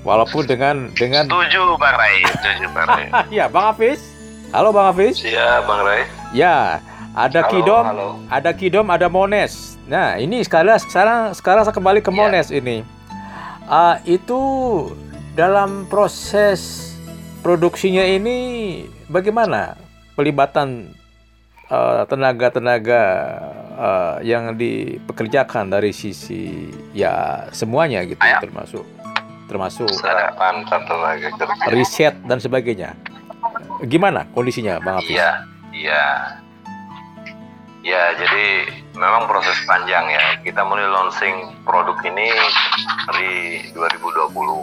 [0.08, 3.12] Walaupun dengan dengan Setuju Bang Rai, setuju Bang Rai.
[3.36, 4.00] ya, Bang Hafiz.
[4.48, 5.20] Halo Bang Hafiz.
[5.20, 6.08] Iya, Bang Rai.
[6.32, 6.80] Ya,
[7.12, 8.08] ada halo, Kidom, halo.
[8.32, 9.76] ada Kidom, ada Mones.
[9.84, 12.16] Nah, ini sekarang sekarang sekarang saya kembali ke ya.
[12.16, 12.80] Mones ini.
[13.68, 14.40] Uh, itu
[15.36, 16.88] dalam proses
[17.44, 18.80] produksinya ini
[19.12, 19.76] bagaimana
[20.16, 20.96] pelibatan
[22.04, 23.02] tenaga-tenaga
[23.76, 28.44] uh, yang dipekerjakan dari sisi ya semuanya gitu Ayo.
[28.44, 28.84] termasuk
[29.48, 31.68] termasuk sarapan tenaga kerja.
[31.72, 32.96] riset dan sebagainya.
[33.84, 35.18] Gimana kondisinya, Bang Hafiz?
[35.18, 35.30] Iya,
[35.74, 36.04] iya.
[37.82, 40.38] Ya, jadi memang proses panjang ya.
[40.46, 42.30] Kita mulai launching produk ini
[43.18, 43.30] di
[43.74, 44.62] 2020.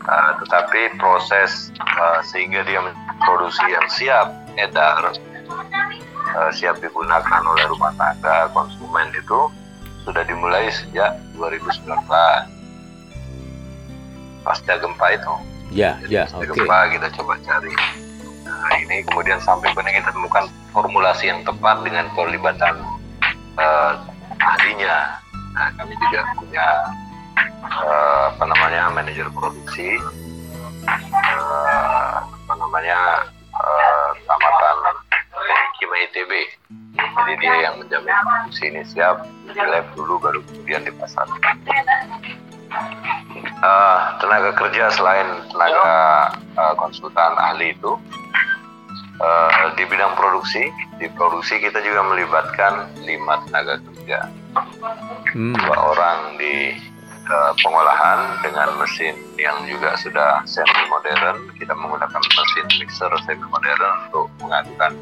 [0.00, 2.80] Uh, tetapi proses uh, sehingga dia
[3.24, 4.26] produksi yang siap
[4.66, 5.12] edar,
[6.36, 9.50] uh, siap digunakan oleh rumah tangga konsumen itu
[10.04, 11.86] sudah dimulai sejak 2019
[14.40, 15.34] pasca gempa itu.
[15.70, 16.50] Ya, Jadi ya, oke.
[16.50, 17.72] gempa kita coba cari.
[18.42, 22.74] Nah, ini kemudian sampai pada kita temukan formulasi yang tepat dengan pelibatan
[23.54, 23.92] eh,
[24.42, 25.22] ahlinya.
[25.54, 26.66] Nah, kami juga punya
[27.62, 29.94] eh, apa namanya manajer produksi,
[30.88, 33.39] eh, apa namanya eh,
[34.26, 34.76] tamatan
[35.80, 36.32] Kimia ITB.
[37.00, 41.56] Jadi dia yang menjamin produksi ini siap di lab dulu baru kemudian dipasarkan.
[43.60, 45.90] Eh, tenaga kerja selain tenaga
[46.56, 47.96] eh, konsultan ahli itu
[49.20, 50.68] eh, di bidang produksi
[51.00, 54.28] di produksi kita juga melibatkan lima tenaga kerja
[55.30, 56.74] Hmm, dua orang di
[57.60, 64.26] pengolahan dengan mesin yang juga sudah semi modern kita menggunakan mesin mixer semi modern untuk
[64.42, 64.92] mengadukan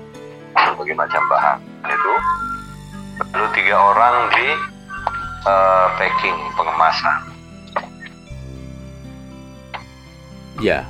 [0.52, 1.58] berbagai macam bahan.
[1.86, 2.14] Itu
[3.34, 4.48] lalu tiga orang di
[5.46, 7.20] eh, packing pengemasan.
[10.58, 10.82] Ya,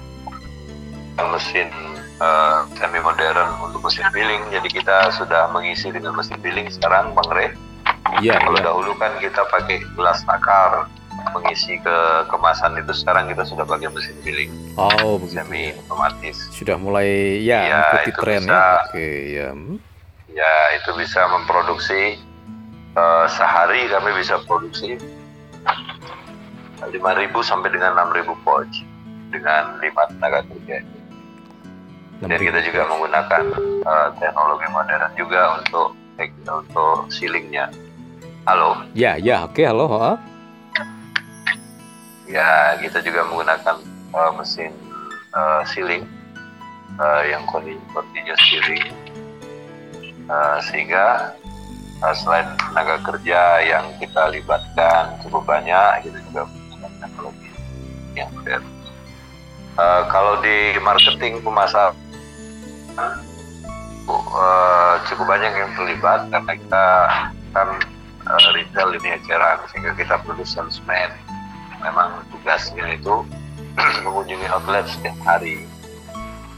[1.20, 1.68] mesin
[2.18, 4.42] eh, semi modern untuk mesin billing.
[4.54, 7.52] Jadi kita sudah mengisi dengan mesin billing sekarang Bang Re
[8.24, 8.64] ya, kalau ya.
[8.72, 10.88] dahulu kan kita pakai gelas takar
[11.28, 15.38] mengisi ke kemasan itu sekarang kita sudah pakai mesin billing Oh, begitu.
[15.38, 17.08] semi otomatis Sudah mulai
[17.40, 18.54] ya mengikuti itu tren bisa.
[18.54, 18.66] ya.
[18.82, 19.48] Oke, ya.
[19.50, 19.76] Hmm.
[20.30, 22.00] ya itu bisa memproduksi
[22.92, 24.94] eh, sehari kami bisa produksi
[26.80, 26.94] 5.000
[27.42, 28.76] sampai dengan 6.000 pouch
[29.28, 30.78] dengan lima tenaga kerja
[32.18, 33.42] dan kita juga menggunakan
[33.82, 35.88] eh, teknologi modern juga untuk
[36.48, 37.68] untuk sealingnya
[38.42, 39.86] halo Ya, ya, oke, halo.
[39.92, 40.12] ha?
[42.28, 43.80] Ya, kita juga menggunakan
[44.12, 44.68] uh, mesin
[45.32, 46.04] uh, sealing
[47.00, 48.84] uh, yang conti- continuous sealing,
[50.28, 51.32] Uh, sehingga
[52.04, 57.48] uh, selain tenaga kerja yang kita libatkan cukup banyak, kita juga menggunakan teknologi
[58.12, 58.64] yang modern.
[59.80, 61.96] Uh, kalau di marketing pemasaran
[64.12, 66.84] uh, cukup banyak yang terlibat karena kita
[67.56, 67.68] kan
[68.28, 71.08] uh, retail ini eceran sehingga kita perlu salesman
[71.82, 73.14] memang tugasnya itu
[74.04, 75.62] mengunjungi outlet setiap hari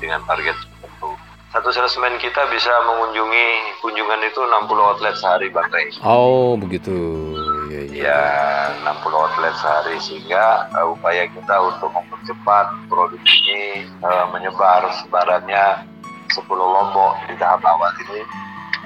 [0.01, 1.13] dengan target tertentu.
[1.51, 3.47] Satu salesman kita bisa mengunjungi
[3.83, 5.91] kunjungan itu 60 outlet sehari Bang Rey.
[6.07, 6.95] Oh, begitu.
[7.69, 8.03] Ya, ya.
[8.07, 8.23] Ya,
[8.87, 15.85] 60 outlet sehari sehingga uh, upaya kita untuk mempercepat produk ini uh, menyebar sebarannya
[16.31, 18.23] 10 lombok di tahap awal ini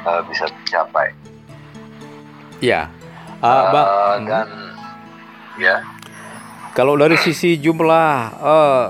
[0.08, 1.12] uh, bisa tercapai.
[2.64, 2.88] Ya.
[3.44, 3.68] Uh,
[4.16, 4.24] hmm.
[4.24, 4.48] dan
[5.60, 5.84] ya
[6.74, 8.86] Kalau dari sisi jumlah eh,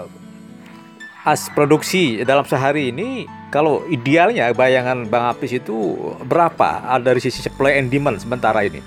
[1.28, 5.94] as produksi dalam sehari ini, kalau idealnya bayangan Bang Apis itu
[6.24, 8.80] berapa Ah, dari sisi supply and demand sementara ini?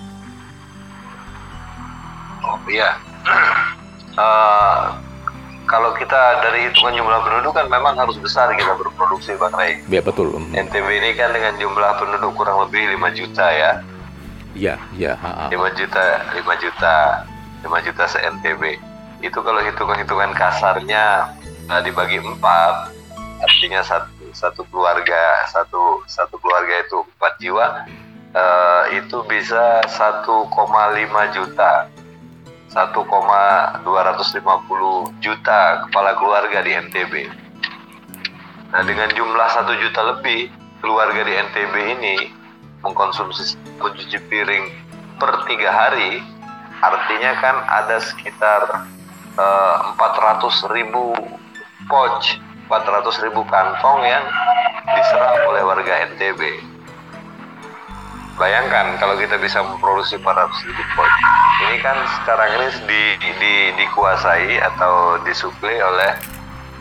[2.41, 2.97] Oh iya.
[4.17, 4.85] Eh,
[5.69, 9.77] kalau kita dari hitungan jumlah penduduk kan memang harus besar kita berproduksi Bang Ray.
[9.93, 10.33] Ya betul.
[10.33, 10.57] Hmm.
[10.57, 13.71] NTB ini kan dengan jumlah penduduk kurang lebih 5 juta ya.
[14.57, 15.13] Ya, ya.
[15.21, 15.53] ha, ha.
[15.53, 16.01] 5 juta,
[16.33, 16.95] 5 juta,
[17.63, 18.77] 5 juta se-NTB.
[19.25, 21.33] Itu kalau hitungan-hitungan kasarnya
[21.69, 22.93] eh, dibagi empat,
[23.41, 27.67] artinya satu, satu keluarga, satu satu keluarga itu empat jiwa,
[28.33, 31.89] eh, itu bisa 1,5 juta
[32.67, 33.79] 1,250
[35.23, 37.13] juta kepala keluarga di NTB.
[38.75, 40.51] Nah, dengan jumlah satu juta lebih
[40.83, 42.15] keluarga di NTB ini
[42.83, 44.65] mengkonsumsi mencuci piring
[45.17, 46.21] per tiga hari,
[46.81, 48.61] artinya kan ada sekitar
[49.37, 51.13] eh, 400 ribu
[51.87, 52.37] pouch,
[52.69, 54.23] 400 ribu kantong yang
[54.93, 56.41] diserap oleh warga NTB.
[58.37, 61.17] Bayangkan kalau kita bisa memproduksi 400 ribu pouch.
[61.57, 63.03] Ini kan sekarang ini di,
[63.41, 66.11] di, dikuasai atau disuplai oleh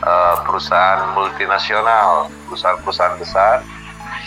[0.05, 3.65] eh, perusahaan multinasional, perusahaan-perusahaan besar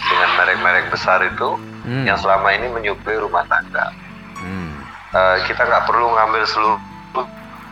[0.09, 2.05] dengan merek-merek besar itu Hmm.
[2.05, 3.89] yang selama ini menyuplai rumah tangga.
[5.09, 6.77] Eh, kita nggak perlu ngambil seluruh,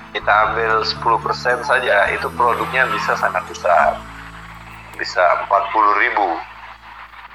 [0.09, 4.01] kita ambil 10% saja, itu produknya bisa sangat besar.
[4.97, 6.25] Bisa 40 ribu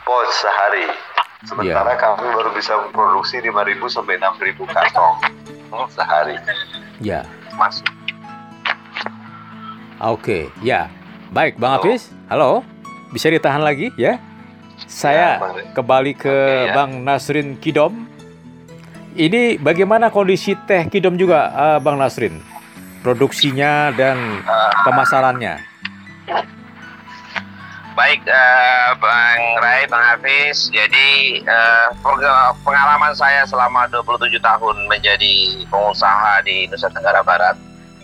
[0.03, 0.91] pouch sehari.
[1.47, 5.15] Sementara kami baru bisa memproduksi 5.000 sampai 6.000 kantong
[5.95, 6.35] sehari.
[6.99, 7.23] Ya.
[7.55, 7.87] masuk.
[10.03, 10.91] Oke, ya.
[11.31, 12.11] Baik, Bang Hafiz.
[12.27, 12.67] Halo.
[13.15, 14.19] Bisa ditahan lagi ya?
[14.91, 16.75] Saya Ya, kembali ke Oke, ya.
[16.75, 18.12] Bang Nasrin Kidom.
[19.13, 22.41] Ini bagaimana kondisi teh Kidom juga, eh, Bang Nasrin?
[23.05, 24.41] Produksinya dan
[24.87, 25.59] pemasarannya.
[27.93, 30.73] Baik, eh, Bang Rai, Bang Hafiz.
[30.73, 31.43] Jadi
[32.01, 32.25] peng-
[32.65, 37.59] pengalaman saya selama 27 tahun menjadi pengusaha di Nusa Tenggara Barat,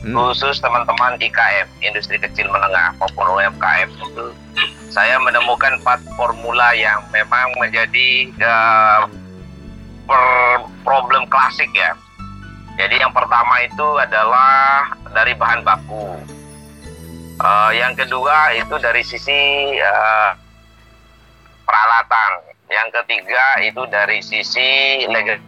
[0.05, 0.13] Hmm.
[0.13, 4.35] khusus teman-teman IKM, industri kecil menengah maupun UMKM itu,
[4.93, 9.28] saya menemukan empat formula yang memang menjadi per-
[10.83, 11.93] problem klasik ya.
[12.79, 16.15] Jadi yang pertama itu adalah dari bahan baku.
[17.39, 20.31] Eh, yang kedua itu dari sisi eh,
[21.67, 22.55] peralatan.
[22.69, 25.43] Yang ketiga itu dari sisi legal.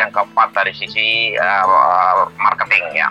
[0.00, 1.64] Yang keempat dari sisi eh,
[2.36, 3.08] marketing ya.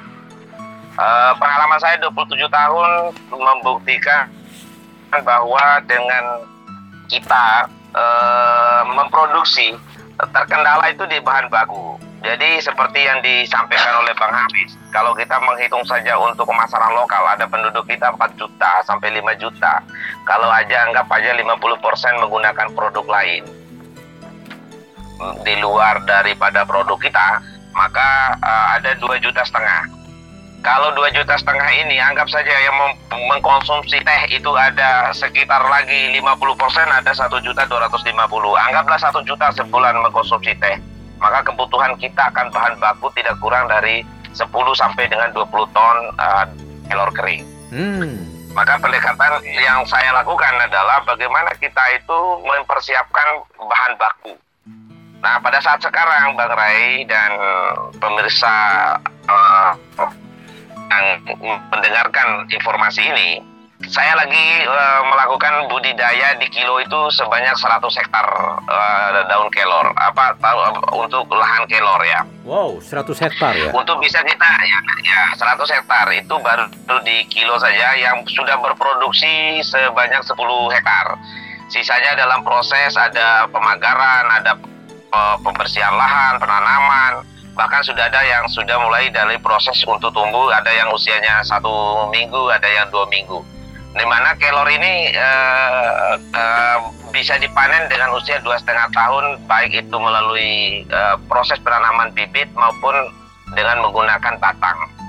[0.99, 2.89] Eh, pengalaman saya 27 tahun
[3.31, 4.27] membuktikan
[5.23, 6.43] bahwa dengan
[7.07, 9.79] kita eh, memproduksi
[10.29, 11.97] terkendala itu di bahan baku.
[12.21, 17.49] Jadi seperti yang disampaikan oleh Bang Hafiz, kalau kita menghitung saja untuk pemasaran lokal ada
[17.49, 19.81] penduduk kita 4 juta sampai 5 juta.
[20.29, 23.41] Kalau aja anggap aja 50% menggunakan produk lain
[25.41, 27.41] di luar daripada produk kita,
[27.73, 30.00] maka eh, ada 2 juta setengah.
[30.61, 32.77] Kalau 2 juta setengah ini anggap saja yang
[33.09, 36.21] mengkonsumsi teh itu ada sekitar lagi 50%
[36.85, 38.13] ada 1 juta 250.
[38.69, 40.77] Anggaplah 1 juta sebulan mengkonsumsi teh.
[41.17, 44.05] Maka kebutuhan kita akan bahan baku tidak kurang dari
[44.37, 44.45] 10
[44.77, 45.97] sampai dengan 20 ton
[46.85, 47.41] kelor kering.
[47.73, 48.21] Hmm.
[48.53, 54.33] Maka pendekatan yang saya lakukan adalah bagaimana kita itu mempersiapkan bahan baku.
[55.21, 57.31] Nah, pada saat sekarang Bang Rai dan
[57.97, 58.57] pemirsa
[59.25, 59.71] eh,
[60.91, 61.05] yang
[61.71, 63.29] mendengarkan informasi ini,
[63.89, 68.27] saya lagi eh, melakukan budidaya di kilo itu sebanyak 100 hektar
[68.69, 70.59] eh, daun kelor, apa tahu
[71.01, 72.21] untuk lahan kelor ya.
[72.45, 73.71] Wow, 100 hektar ya.
[73.73, 76.69] Untuk bisa kita ya, ya 100 hektar itu baru
[77.01, 80.37] di kilo saja yang sudah berproduksi sebanyak 10
[80.77, 81.17] hektar.
[81.71, 84.53] Sisanya dalam proses ada pemagaran, ada
[85.09, 90.71] eh, pembersihan lahan, penanaman, bahkan sudah ada yang sudah mulai dari proses untuk tumbuh, ada
[90.71, 93.39] yang usianya satu minggu, ada yang dua minggu.
[93.91, 96.77] Di mana kelor ini eh, eh,
[97.11, 102.95] bisa dipanen dengan usia dua setengah tahun, baik itu melalui eh, proses penanaman bibit maupun
[103.51, 105.00] dengan menggunakan batang.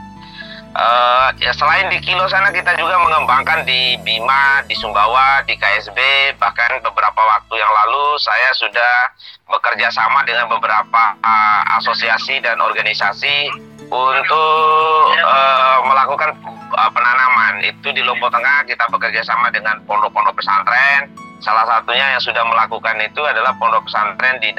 [0.73, 6.01] Eh, ya selain di Kilo sana kita juga mengembangkan di Bima, di Sumbawa, di KSB,
[6.41, 9.13] bahkan beberapa waktu yang lalu saya sudah
[9.53, 13.53] bekerja sama dengan beberapa eh, asosiasi dan organisasi
[13.93, 17.61] untuk eh, melakukan eh, penanaman.
[17.69, 21.13] Itu di Lombok Tengah kita bekerja sama dengan pondok-pondok pesantren.
[21.45, 24.57] Salah satunya yang sudah melakukan itu adalah pondok pesantren di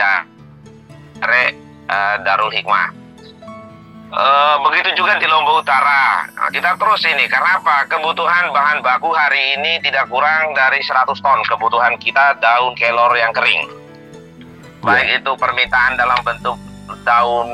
[2.22, 3.03] Darul Hikmah.
[4.14, 6.30] Eh, begitu juga di Lombok Utara.
[6.38, 7.90] Nah, kita terus ini karena apa?
[7.90, 13.34] Kebutuhan bahan baku hari ini tidak kurang dari 100 ton kebutuhan kita daun kelor yang
[13.34, 13.66] kering.
[14.86, 16.54] Baik itu permintaan dalam bentuk
[17.02, 17.50] daun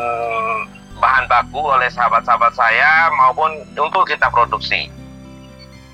[1.00, 4.92] bahan baku oleh sahabat-sahabat saya maupun untuk kita produksi.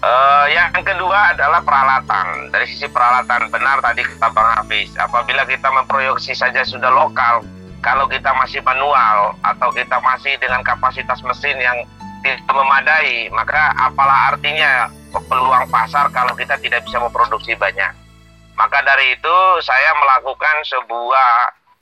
[0.01, 2.49] Eh, yang kedua adalah peralatan.
[2.49, 7.45] Dari sisi peralatan benar tadi kata Bang Hafiz, apabila kita memproduksi saja sudah lokal,
[7.86, 11.78] kalau kita masih manual atau kita masih dengan kapasitas mesin yang
[12.26, 17.93] tidak memadai, maka apalah artinya peluang pasar kalau kita tidak bisa memproduksi banyak.
[18.58, 21.30] Maka dari itu saya melakukan sebuah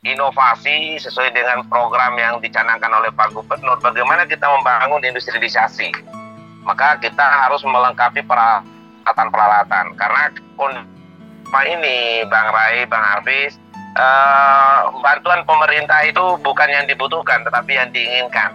[0.04, 5.96] inovasi sesuai dengan program yang dicanangkan oleh Pak Gubernur bagaimana kita membangun industrialisasi.
[6.68, 10.24] Maka kita harus melengkapi peralatan-peralatan karena
[10.60, 10.92] kondisi
[11.72, 13.63] ini Bang Rai, Bang Hafiz
[13.94, 18.50] eh, bantuan pemerintah itu bukan yang dibutuhkan tetapi yang diinginkan.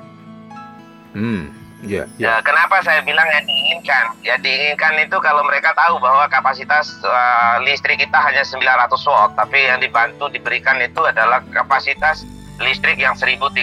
[1.15, 1.45] Hmm.
[1.79, 2.43] Ya, Ya, ya.
[2.43, 4.11] kenapa saya bilang yang diinginkan?
[4.27, 9.63] Ya diinginkan itu kalau mereka tahu bahwa kapasitas eh, listrik kita hanya 900 watt, tapi
[9.63, 12.27] yang dibantu diberikan itu adalah kapasitas
[12.59, 13.55] listrik yang 1300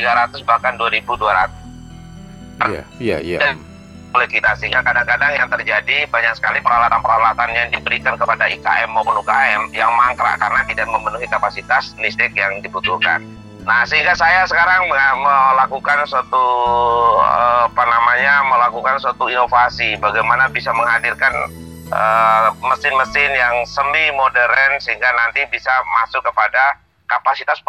[0.47, 1.51] bahkan 2200
[2.63, 3.39] Iya, iya, iya.
[4.15, 9.75] Oleh kita sehingga kadang-kadang yang terjadi banyak sekali peralatan-peralatan yang diberikan kepada IKM maupun UKM
[9.75, 13.19] yang mangkrak karena tidak memenuhi kapasitas listrik yang dibutuhkan.
[13.67, 16.45] Nah, sehingga saya sekarang me- melakukan suatu
[17.19, 21.33] eh, apa namanya melakukan suatu inovasi bagaimana bisa menghadirkan
[21.91, 27.59] eh, mesin-mesin yang semi modern sehingga nanti bisa masuk kepada kapasitas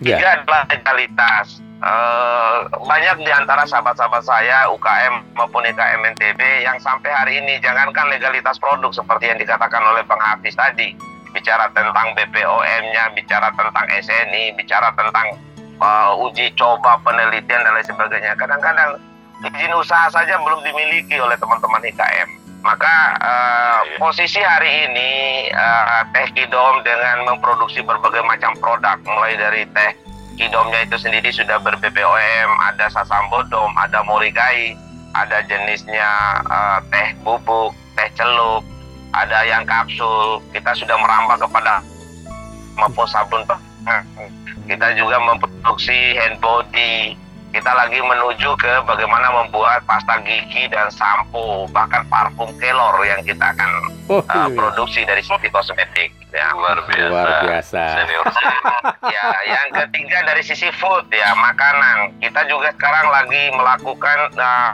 [0.00, 0.16] Ya.
[0.16, 1.60] Tiga adalah legalitas.
[1.80, 8.04] Uh, banyak di antara sahabat-sahabat saya UKM maupun IKM NTB yang sampai hari ini jangankan
[8.12, 10.92] legalitas produk seperti yang dikatakan oleh Bang Hafiz tadi
[11.32, 15.40] bicara tentang BPOM-nya, bicara tentang SNI, bicara tentang
[15.80, 18.36] uh, uji coba penelitian dan lain sebagainya.
[18.36, 19.00] Kadang-kadang
[19.40, 22.28] izin usaha saja belum dimiliki oleh teman-teman IKM.
[22.60, 25.10] Maka uh, posisi hari ini
[25.48, 30.09] uh, Teh Kidom dengan memproduksi berbagai macam produk mulai dari teh
[30.40, 34.72] Kidomnya itu sendiri sudah ber BPOM, ada sasambodom, ada morikai,
[35.12, 38.64] ada jenisnya uh, teh bubuk, teh celup,
[39.12, 40.40] ada yang kapsul.
[40.56, 41.84] Kita sudah merambah kepada
[42.80, 43.44] maupun sabun.
[44.64, 47.20] Kita juga memproduksi hand body,
[47.50, 53.42] kita lagi menuju ke bagaimana membuat pasta gigi dan sampo bahkan parfum kelor yang kita
[53.42, 53.70] akan
[54.06, 58.26] oh, uh, produksi dari sisi kosmetik ya luar biasa luar biasa senior,
[59.14, 64.72] ya yang ketiga dari sisi food ya makanan kita juga sekarang lagi melakukan uh,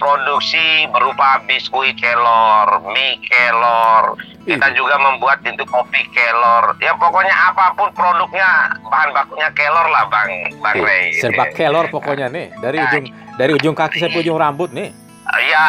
[0.00, 4.16] produksi berupa biskuit kelor, mie kelor.
[4.40, 6.72] Kita juga membuat itu kopi kelor.
[6.80, 10.32] Ya pokoknya apa pun produknya bahan bakunya kelor lah Bang
[10.64, 11.20] Bang Ray.
[11.20, 13.04] Serba kelor pokoknya nih dari nah, ujung
[13.36, 14.88] dari ujung kaki sampai ujung rambut nih.
[15.30, 15.66] Ya,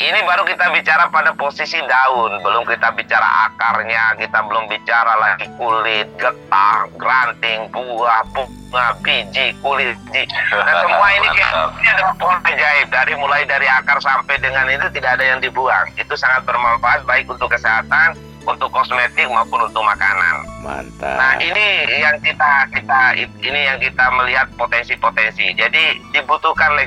[0.00, 5.52] ini baru kita bicara pada posisi daun, belum kita bicara akarnya, kita belum bicara lagi
[5.60, 10.32] kulit, getah, ranting, buah, bunga, biji, kulit, biji.
[10.56, 12.88] Nah, semua ini kayak ini adalah pohon ajaib.
[12.88, 15.92] Dari mulai dari akar sampai dengan itu tidak ada yang dibuang.
[16.00, 18.16] Itu sangat bermanfaat baik untuk kesehatan,
[18.48, 20.48] untuk kosmetik maupun untuk makanan.
[20.64, 21.20] Mantap.
[21.20, 23.00] Nah ini yang kita kita
[23.44, 25.52] ini yang kita melihat potensi-potensi.
[25.52, 26.80] Jadi dibutuhkan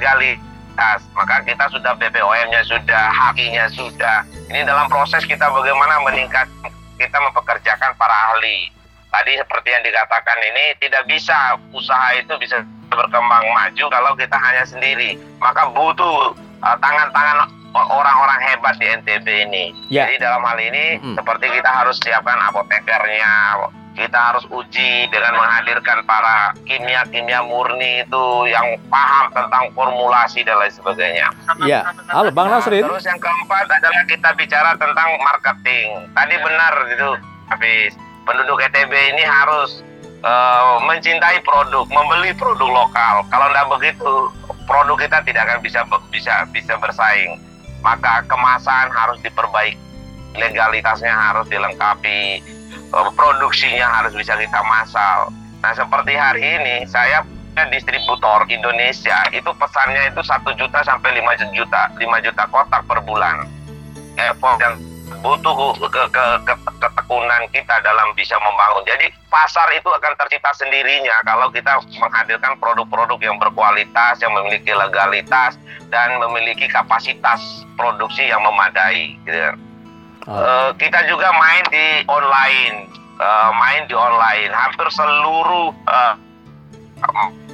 [0.73, 4.25] legali maka kita sudah BPOM-nya sudah, hakinya sudah.
[4.49, 6.49] Ini dalam proses kita bagaimana meningkat
[6.97, 8.69] kita mempekerjakan para ahli.
[9.13, 14.65] Tadi seperti yang dikatakan ini tidak bisa usaha itu bisa berkembang maju kalau kita hanya
[14.65, 15.21] sendiri.
[15.37, 16.33] Maka butuh
[16.65, 17.45] uh, tangan-tangan
[17.77, 19.65] uh, orang-orang hebat di NTB ini.
[19.93, 20.09] Yeah.
[20.09, 21.15] Jadi dalam hal ini mm.
[21.21, 23.61] seperti kita harus siapkan apotekernya,
[23.93, 30.73] kita harus uji dengan menghadirkan para kimia-kimia murni itu yang paham tentang formulasi dan lain
[30.73, 31.27] sebagainya.
[31.61, 31.85] Iya.
[32.09, 32.81] Halo Bang Nasrin.
[32.81, 36.09] Nah, terus yang keempat adalah kita bicara tentang marketing.
[36.17, 37.09] Tadi benar gitu,
[37.53, 37.93] habis
[38.25, 39.85] penduduk ETB ini harus
[40.25, 43.21] uh, mencintai produk, membeli produk lokal.
[43.29, 44.13] Kalau tidak begitu,
[44.65, 47.37] produk kita tidak akan bisa bisa bisa bersaing.
[47.83, 49.75] Maka kemasan harus diperbaiki,
[50.39, 52.39] legalitasnya harus dilengkapi,
[52.93, 55.33] produksinya harus bisa kita masal.
[55.65, 61.53] Nah seperti hari ini saya punya distributor Indonesia itu pesannya itu satu juta sampai 5
[61.53, 63.49] juta 5 juta kotak per bulan.
[64.13, 64.77] Effort yang
[65.23, 68.83] butuh ke, ke, ke, ketekunan kita dalam bisa membangun.
[68.85, 75.57] Jadi pasar itu akan tercipta sendirinya kalau kita menghadirkan produk-produk yang berkualitas, yang memiliki legalitas
[75.89, 79.17] dan memiliki kapasitas produksi yang memadai.
[79.25, 79.72] Gitu.
[80.23, 82.87] Uh, kita juga main di online,
[83.19, 84.51] uh, main di online.
[84.55, 85.75] Hampir seluruh.
[85.83, 86.15] Uh,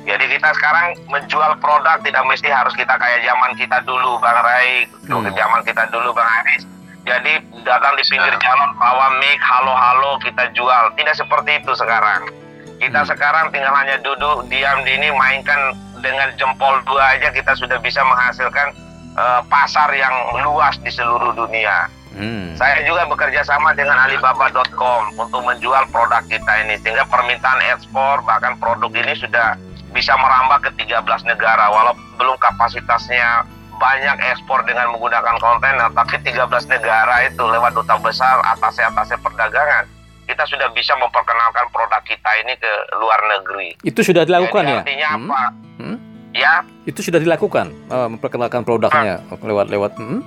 [0.05, 4.85] jadi kita sekarang menjual produk tidak mesti harus kita kayak zaman kita dulu, Bang Rai,
[4.85, 5.33] hmm.
[5.33, 6.65] zaman kita dulu, Bang Aris.
[7.05, 10.93] Jadi datang di pinggir jalan, bawa mic, halo-halo kita jual.
[10.93, 12.29] Tidak seperti itu sekarang.
[12.77, 13.09] Kita hmm.
[13.09, 17.99] sekarang tinggal hanya duduk, diam di ini, mainkan dengan jempol dua aja kita sudah bisa
[18.05, 18.71] menghasilkan
[19.19, 20.13] uh, pasar yang
[20.45, 21.91] luas di seluruh dunia.
[22.15, 22.57] Hmm.
[22.57, 28.57] Saya juga bekerja sama dengan Alibaba.com untuk menjual produk kita ini sehingga permintaan ekspor bahkan
[28.57, 29.55] produk ini sudah
[29.93, 33.45] bisa merambah ke 13 negara walaupun belum kapasitasnya
[33.79, 39.85] banyak ekspor dengan menggunakan kontainer tapi 13 negara itu lewat duta besar atasnya-atasnya perdagangan
[40.29, 43.73] kita sudah bisa memperkenalkan produk kita ini ke luar negeri.
[43.81, 44.79] Itu sudah dilakukan Jadi, ya?
[44.85, 45.25] Artinya hmm?
[45.25, 45.41] apa?
[45.81, 45.97] Hmm?
[46.37, 46.53] Ya.
[46.85, 49.97] Itu sudah dilakukan uh, memperkenalkan produknya lewat-lewat.
[49.97, 50.21] Hmm?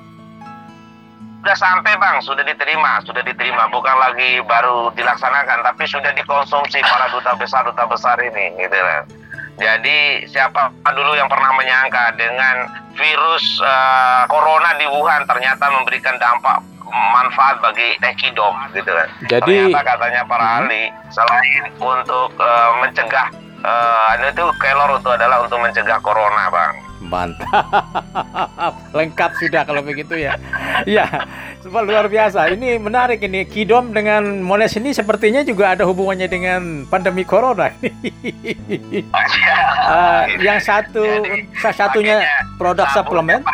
[1.43, 7.11] Sudah sampai bang, sudah diterima, sudah diterima, bukan lagi baru dilaksanakan, tapi sudah dikonsumsi para
[7.11, 9.03] duta besar duta besar ini, gitu lah.
[9.59, 16.63] Jadi siapa dulu yang pernah menyangka dengan virus uh, corona di Wuhan ternyata memberikan dampak
[16.89, 19.09] manfaat bagi teh kidom gitu kan.
[19.27, 20.57] Jadi ternyata katanya para hmm.
[20.63, 23.29] ahli selain untuk uh, mencegah
[23.67, 26.92] uh, itu kelor itu adalah untuk mencegah corona bang.
[27.03, 28.75] Mantap.
[28.97, 30.39] Lengkap sudah kalau begitu ya.
[30.83, 31.07] Ya,
[31.63, 32.51] luar biasa.
[32.59, 33.47] Ini menarik ini.
[33.47, 37.71] Kidom dengan Moles ini sepertinya juga ada hubungannya dengan pandemi corona.
[37.71, 37.79] uh,
[40.47, 41.07] yang satu,
[41.63, 42.27] salah satunya
[42.59, 43.47] produk suplemen.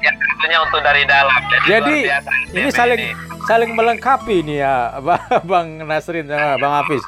[0.00, 1.36] Yang satunya untuk dari dalam.
[1.68, 3.12] Jadi, Jadi ini saling ini.
[3.44, 4.96] saling melengkapi nih ya,
[5.44, 7.04] Bang Nasrin sama Bang Hafiz.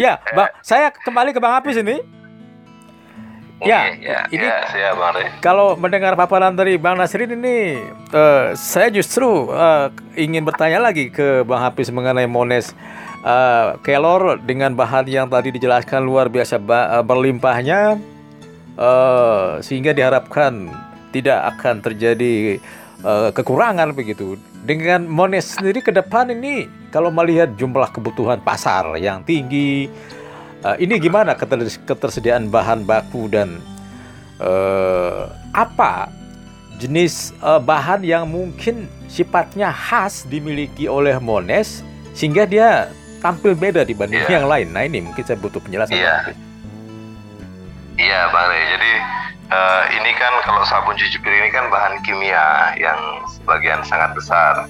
[0.00, 2.13] Ya, Bang, saya kembali ke Bang Hafiz ini.
[3.64, 7.80] Ya, ya, ini ya, siap Bang kalau mendengar paparan dari Bang Nasrin ini,
[8.12, 9.88] eh, saya justru eh,
[10.20, 12.76] ingin bertanya lagi ke Bang Hafiz mengenai Mones
[13.24, 16.60] eh, Kelor dengan bahan yang tadi dijelaskan luar biasa
[17.00, 17.96] berlimpahnya,
[18.76, 20.68] eh, sehingga diharapkan
[21.16, 22.60] tidak akan terjadi
[23.00, 24.36] eh, kekurangan begitu.
[24.64, 29.88] Dengan Mones sendiri ke depan ini, kalau melihat jumlah kebutuhan pasar yang tinggi,
[30.64, 33.60] eh, ini gimana keter- ketersediaan bahan baku dan
[34.38, 36.08] eh, apa
[36.76, 42.90] jenis eh, bahan yang mungkin sifatnya khas dimiliki oleh Mones sehingga dia
[43.20, 44.36] tampil beda dibanding Iya.
[44.36, 44.68] yang lain.
[44.68, 45.96] Nah ini mungkin saya butuh penjelasan.
[45.96, 46.34] Iya.
[47.94, 48.92] Iya Bang Rey, jadi
[49.48, 52.44] eh, ini kan kalau sabun cuci piring ini kan bahan kimia
[52.74, 52.98] yang
[53.30, 54.66] sebagian sangat besar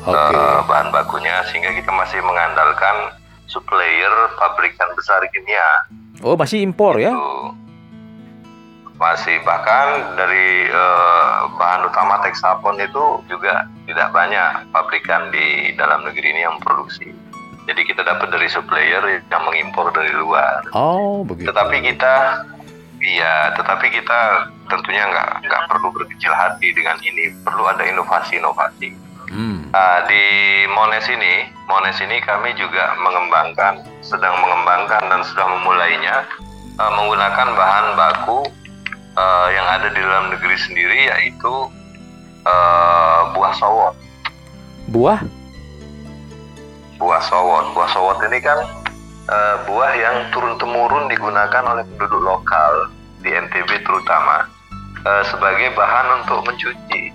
[0.00, 0.14] Oke.
[0.14, 3.17] eh, bahan bakunya sehingga kita masih mengandalkan
[3.48, 5.88] supplier pabrikan besar kimia.
[6.22, 7.10] Oh masih impor ya?
[7.10, 7.56] Itu
[8.98, 16.34] masih bahkan dari eh, bahan utama Texapon itu juga tidak banyak pabrikan di dalam negeri
[16.34, 17.14] ini yang produksi.
[17.68, 20.66] Jadi kita dapat dari supplier yang mengimpor dari luar.
[20.74, 21.52] Oh begitu.
[21.52, 22.14] Tetapi kita,
[23.04, 27.30] iya, tetapi kita tentunya nggak nggak perlu berkecil hati dengan ini.
[27.44, 29.07] Perlu ada inovasi-inovasi.
[29.28, 29.68] Hmm.
[29.68, 30.24] Nah, di
[30.72, 36.24] Mones ini, Mones ini kami juga mengembangkan, sedang mengembangkan dan sudah memulainya
[36.80, 38.40] eh, menggunakan bahan baku
[39.16, 41.54] eh, yang ada di dalam negeri sendiri yaitu
[42.48, 43.94] eh, buah sowot.
[44.88, 45.20] Buah?
[46.96, 48.64] Buah sowot, buah sowot ini kan
[49.28, 52.88] eh, buah yang turun temurun digunakan oleh penduduk lokal
[53.20, 54.48] di NTB terutama
[55.04, 57.12] eh, sebagai bahan untuk mencuci.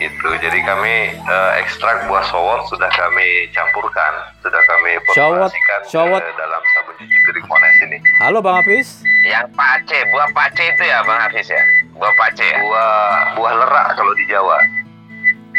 [0.00, 6.22] Itu, jadi kami eh, ekstrak buah sowot sudah kami campurkan, sudah kami Sowot- formulasikan sowot.
[6.24, 7.98] ke dalam sabun cuci piring Mones ini.
[8.18, 9.04] Halo Bang Hafiz.
[9.20, 11.60] Yang pace, buah pace itu ya Bang Hafiz ya?
[11.92, 12.56] Buah pace ya?
[12.58, 12.96] Buah
[13.36, 14.56] buah lerak kalau di Jawa,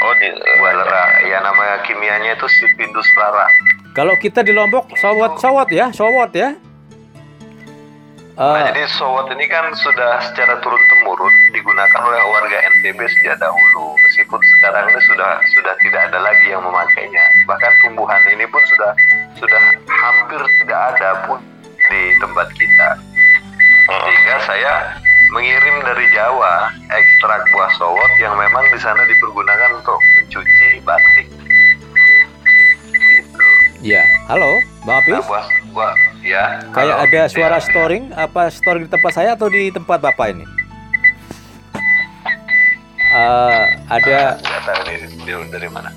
[0.01, 1.09] Oh di buah lerak.
[1.23, 3.45] Ya nama kimianya itu Sipindus rara.
[3.93, 6.57] Kalau kita di Lombok sowot-sowot ya, sowot ya.
[8.41, 13.37] Nah, Eh, jadi sowot ini kan sudah secara turun temurun digunakan oleh warga NTB sejak
[13.37, 13.93] dahulu.
[14.01, 17.21] Meskipun sekarang ini sudah sudah tidak ada lagi yang memakainya.
[17.45, 18.97] Bahkan tumbuhan ini pun sudah
[19.37, 21.37] sudah hampir tidak ada pun
[21.85, 22.89] di tempat kita.
[23.85, 24.73] Sehingga saya
[25.37, 31.29] mengirim dari Jawa ekstrak buah sowot yang memang di sana dipergunakan untuk mencuci batik.
[32.89, 33.45] Gitu.
[33.85, 34.01] ya.
[34.25, 35.29] Halo Bang Nah, Hafiz.
[35.29, 35.45] buah,
[35.77, 36.61] buah, ya.
[36.69, 37.05] Kayak halo.
[37.05, 37.65] ada suara Ya.
[37.65, 40.45] storing, apa storing di tempat saya atau di tempat Bapak ini?
[43.11, 45.91] Eh, ada tahu ini dari, dari mana.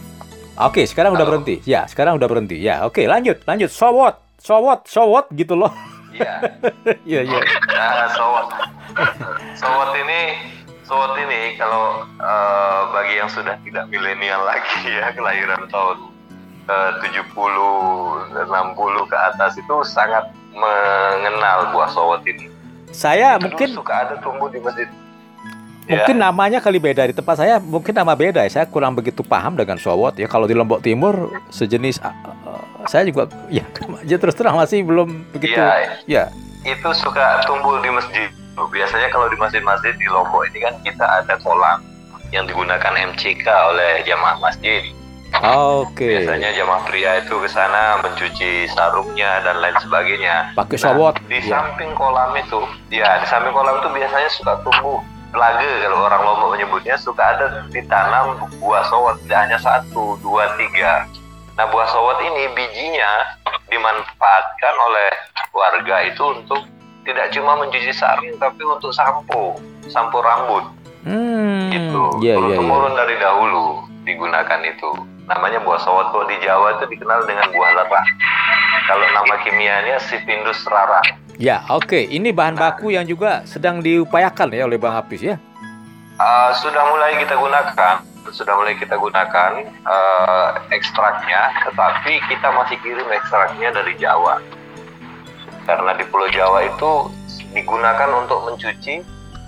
[0.57, 1.39] Oke, sekarang udah Halo.
[1.39, 1.62] berhenti.
[1.62, 2.59] Ya, sekarang udah berhenti.
[2.59, 3.70] Ya, oke, lanjut, lanjut.
[3.70, 5.70] Sowot, sowot, sowot gitu loh.
[6.11, 6.39] Iya.
[7.11, 7.41] Iya, iya.
[7.70, 8.47] Nah, sowot.
[9.59, 10.20] Sowot ini,
[10.87, 15.99] sowot ini kalau eh, bagi yang sudah tidak milenial lagi ya, kelahiran tahun
[16.67, 17.29] 70,
[18.33, 22.49] 60 ke atas itu sangat mengenal buah sowot ini.
[22.89, 24.87] Saya Dulu mungkin suka ada tumbuh di masjid.
[25.85, 28.62] mungkin namanya kali beda di tempat saya mungkin nama beda ya.
[28.62, 30.25] Saya kurang begitu paham dengan sowot ya.
[30.25, 32.15] Kalau di Lombok Timur sejenis uh,
[32.89, 33.65] saya juga ya
[34.01, 35.61] aja terus terang masih belum begitu.
[35.61, 36.25] Iya, Ya.
[36.65, 38.33] itu suka tumbuh di masjid.
[38.57, 41.83] Biasanya kalau di masjid-masjid di Lombok ini kan kita ada kolam
[42.33, 44.81] yang digunakan MCK oleh jamaah masjid.
[45.43, 46.07] Oke.
[46.14, 50.55] Biasanya jamaah pria itu ke sana mencuci sarungnya dan lain sebagainya.
[50.55, 51.14] Pakai Nah, sowot.
[51.26, 51.59] Di Ya.
[51.59, 56.55] samping kolam itu, ya di samping kolam itu biasanya suka tumbuh pelage kalau orang Lombok
[56.55, 61.11] menyebutnya suka ada ditanam buah sowot tidak hanya satu, dua, tiga.
[61.55, 63.35] Nah buah sowot ini bijinya
[63.68, 65.09] dimanfaatkan oleh
[65.51, 66.62] warga itu untuk
[67.03, 70.64] tidak cuma mencuci sarung tapi untuk sampo, sampo rambut
[71.05, 71.68] Hmm.
[71.68, 72.57] itu Iya, turun iya.
[72.57, 73.64] temurun dari dahulu
[74.03, 74.91] digunakan itu
[75.25, 78.07] namanya buah kalau di Jawa itu dikenal dengan buah lerah
[78.85, 81.01] kalau nama kimianya Sipindus rara.
[81.41, 81.99] Ya, oke.
[81.99, 85.37] Ini bahan baku yang juga sedang diupayakan ya oleh Bang Hafiz ya.
[86.20, 88.07] Uh, sudah mulai kita gunakan.
[88.31, 89.53] Sudah mulai kita gunakan
[89.83, 91.51] uh, ekstraknya.
[91.66, 94.39] Tetapi kita masih kirim ekstraknya dari Jawa.
[95.66, 97.11] Karena di Pulau Jawa itu
[97.51, 99.03] digunakan untuk mencuci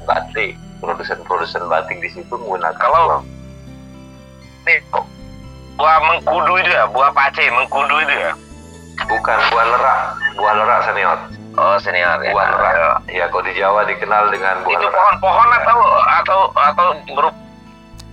[0.08, 0.58] batik.
[0.82, 3.24] Produsen-produsen batik di situ menggunakan Kalau-
[4.66, 4.82] nih
[5.76, 8.32] buah mengkudu itu ya, buah pace mengkudu itu ya.
[9.06, 10.00] bukan buah lerak.
[10.34, 11.18] Buah lerak senior.
[11.56, 12.32] Oh senior ya.
[12.32, 12.74] buah lerak.
[13.08, 15.78] Ya kalau di Jawa dikenal dengan buah Itu pohon-pohon atau
[16.20, 17.38] atau atau berupa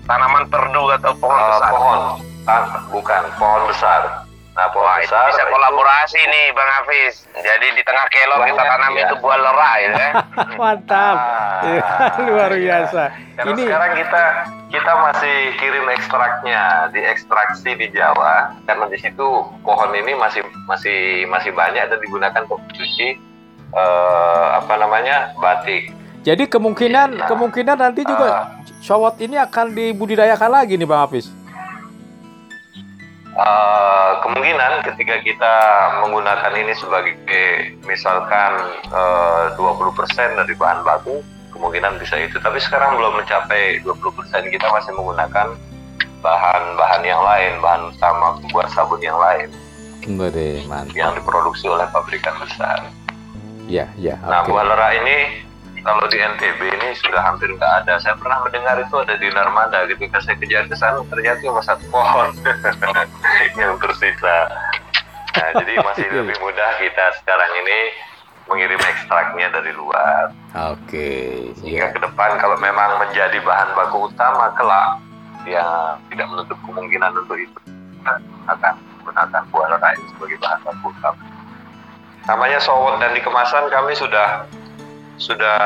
[0.04, 1.70] tanaman perdu atau pohon Uh, besar?
[1.72, 2.00] pohon.
[2.44, 4.02] Ah, bukan pohon besar
[4.54, 6.30] Nah, Wah, itu bisa kolaborasi itu...
[6.30, 7.26] nih Bang Hafiz.
[7.34, 9.10] Jadi di tengah kelor kita tanam ya.
[9.10, 10.10] itu buah lerai ya.
[10.62, 11.16] Mantap.
[11.18, 11.86] Ah, ya,
[12.30, 12.62] luar iya.
[12.62, 13.04] biasa.
[13.34, 14.24] Karena ini sekarang kita
[14.70, 19.26] kita masih kirim ekstraknya, diekstraksi di Jawa karena di situ
[19.66, 23.18] pohon ini masih masih masih banyak dan digunakan untuk cuci
[23.74, 25.34] uh, apa namanya?
[25.42, 25.90] batik.
[26.22, 31.34] Jadi kemungkinan nah, kemungkinan nanti juga uh, ini akan dibudidayakan lagi nih Bang Hafiz.
[33.34, 35.56] Uh, kemungkinan ketika kita
[36.06, 37.18] menggunakan ini sebagai
[37.82, 38.62] misalkan
[38.94, 44.94] uh, 20% dari bahan baku kemungkinan bisa itu tapi sekarang belum mencapai 20% kita masih
[44.94, 45.50] menggunakan
[46.22, 49.50] bahan-bahan yang lain bahan utama buat sabun yang lain
[50.04, 50.94] Bede, mantap.
[50.94, 52.86] yang diproduksi oleh pabrikan besar
[53.66, 54.54] ya ya nah okay.
[54.54, 55.42] buah lera ini
[55.84, 58.00] kalau di NTB ini sudah hampir nggak ada.
[58.00, 59.84] Saya pernah mendengar itu ada di Narmada.
[59.92, 62.32] Ketika saya kejar ke sana ternyata cuma satu pohon
[63.60, 64.48] yang tersisa.
[65.34, 67.80] Nah, jadi masih lebih mudah kita sekarang ini
[68.48, 70.32] mengirim ekstraknya dari luar.
[70.72, 70.88] Oke.
[70.88, 71.94] Okay, Sehingga yeah.
[71.96, 75.04] ke depan kalau memang menjadi bahan baku utama kelak,
[75.44, 77.60] ya tidak menutup kemungkinan untuk itu
[78.48, 81.24] akan menggunakan buah lain sebagai bahan baku utama.
[82.24, 84.48] Namanya sowot dan di kemasan kami sudah
[85.18, 85.62] sudah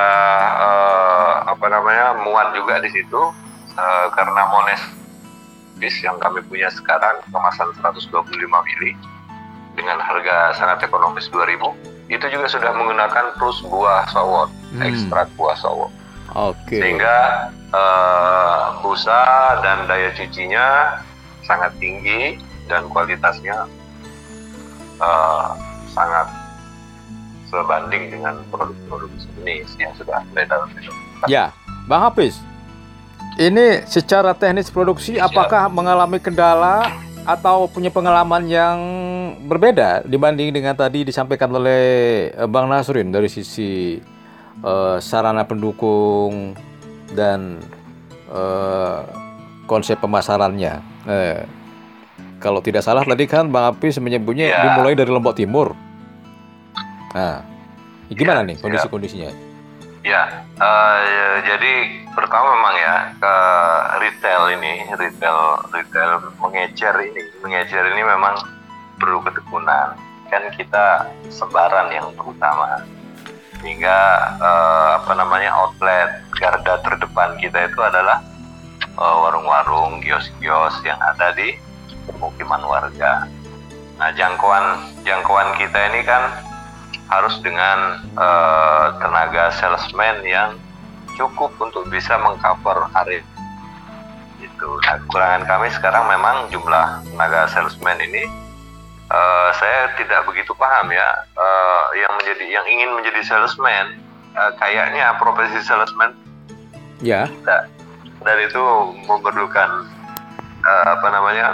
[0.59, 3.21] uh, apa namanya muat juga di situ
[3.77, 4.81] uh, karena Mones
[5.77, 8.09] bis yang kami punya sekarang kemasan 125
[8.41, 8.91] mili
[9.77, 14.81] dengan harga sangat ekonomis 2000 itu juga sudah menggunakan plus buah sawot hmm.
[14.81, 15.93] ekstrak buah sawot
[16.33, 16.81] okay.
[16.81, 19.21] sehingga uh, busa
[19.61, 20.97] dan daya cucinya
[21.45, 23.69] sangat tinggi dan kualitasnya
[24.99, 25.53] uh,
[25.93, 26.27] sangat
[27.47, 30.67] sebanding dengan produk-produk sejenis yang sudah beredar.
[31.25, 31.55] Ya,
[31.87, 32.37] Bang Hafiz,
[33.37, 35.31] ini secara teknis produksi Siap.
[35.31, 36.89] apakah mengalami kendala
[37.27, 38.77] atau punya pengalaman yang
[39.45, 41.83] berbeda dibanding dengan tadi disampaikan oleh
[42.31, 43.99] eh, Bang Nasrin dari sisi
[44.63, 46.55] uh, sarana pendukung
[47.11, 47.59] dan
[48.31, 49.03] uh,
[49.67, 50.79] konsep pemasarannya.
[51.03, 51.43] Uh,
[52.39, 54.63] kalau tidak salah tadi kan Bang Hafiz menyebutnya ya.
[54.71, 55.75] dimulai dari Lombok Timur.
[57.15, 57.43] Nah,
[58.11, 59.31] gimana ya, nih kondisi-kondisinya?
[60.07, 60.23] Ya,
[60.59, 63.35] uh, ya, jadi pertama memang ya ke
[63.99, 68.39] retail ini, retail retail mengecer ini, mengecer ini memang
[68.95, 69.99] perlu ketekunan.
[70.27, 72.83] Kan kita sebaran yang terutama,
[73.63, 73.99] hingga
[74.39, 78.23] uh, apa namanya outlet garda terdepan kita itu adalah
[78.95, 81.55] uh, warung-warung, kios-kios yang ada di
[82.07, 83.27] pemukiman warga.
[83.99, 86.31] Nah, jangkauan jangkauan kita ini kan
[87.07, 90.59] harus dengan uh, tenaga salesman yang
[91.15, 93.23] cukup untuk bisa mengcover area
[94.37, 94.69] itu.
[94.85, 98.27] Nah, kekurangan kami sekarang memang jumlah tenaga salesman ini
[99.11, 103.99] uh, saya tidak begitu paham ya uh, yang menjadi yang ingin menjadi salesman
[104.35, 106.13] uh, kayaknya profesi salesman
[107.01, 107.63] ya yeah.
[108.23, 108.63] dan itu
[109.07, 109.87] memerlukan
[110.65, 111.47] uh, apa namanya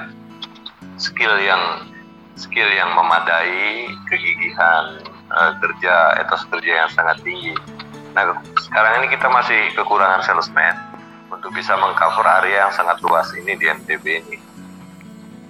[0.97, 1.87] skill yang
[2.33, 7.53] skill yang memadai kegigihan uh, kerja etos kerja yang sangat tinggi.
[8.17, 10.75] Nah sekarang ini kita masih kekurangan salesman
[11.29, 14.37] untuk bisa mengcover area yang sangat luas ini di NTB ini.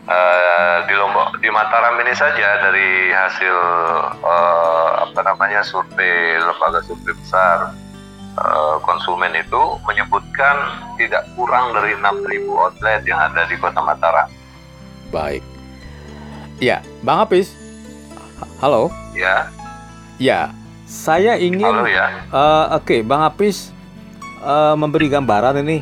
[0.04, 3.56] Uh, di Lombok di Mataram ini saja dari hasil
[4.20, 7.72] uh, apa namanya survei lembaga survei besar
[8.36, 10.56] uh, konsumen itu menyebutkan
[11.00, 14.28] tidak kurang dari 6.000 outlet yang ada di Kota Mataram.
[15.08, 15.40] Baik.
[16.60, 17.56] Ya, Bang Apis.
[18.60, 18.92] Halo.
[19.16, 19.48] Ya.
[20.22, 20.53] Ya,
[20.86, 21.66] saya ingin.
[21.66, 22.30] Halo ya.
[22.30, 23.74] Uh, Oke, okay, Bang Apis
[24.45, 25.82] uh, memberi gambaran ini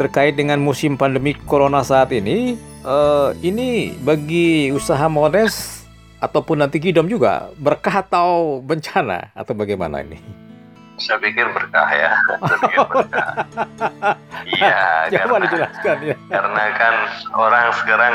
[0.00, 2.56] terkait dengan musim pandemi corona saat ini.
[2.82, 5.86] Uh, ini bagi usaha modest
[6.18, 10.18] ataupun nanti Gidom juga berkah atau bencana atau bagaimana ini?
[10.98, 12.10] Saya pikir berkah ya.
[14.52, 16.16] Iya, karena, dijelaskan ya.
[16.26, 16.94] Karena kan
[17.38, 18.14] orang sekarang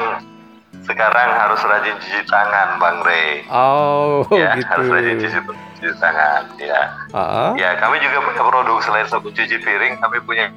[0.88, 3.44] sekarang harus rajin cuci tangan, Bang Rey.
[3.52, 4.66] Oh, ya, gitu.
[4.72, 5.40] harus rajin cuci,
[5.78, 6.82] cuci tangan, ya.
[7.12, 7.52] Uh-huh.
[7.60, 10.48] Ya, kami juga punya produk selain sabun cuci piring, kami punya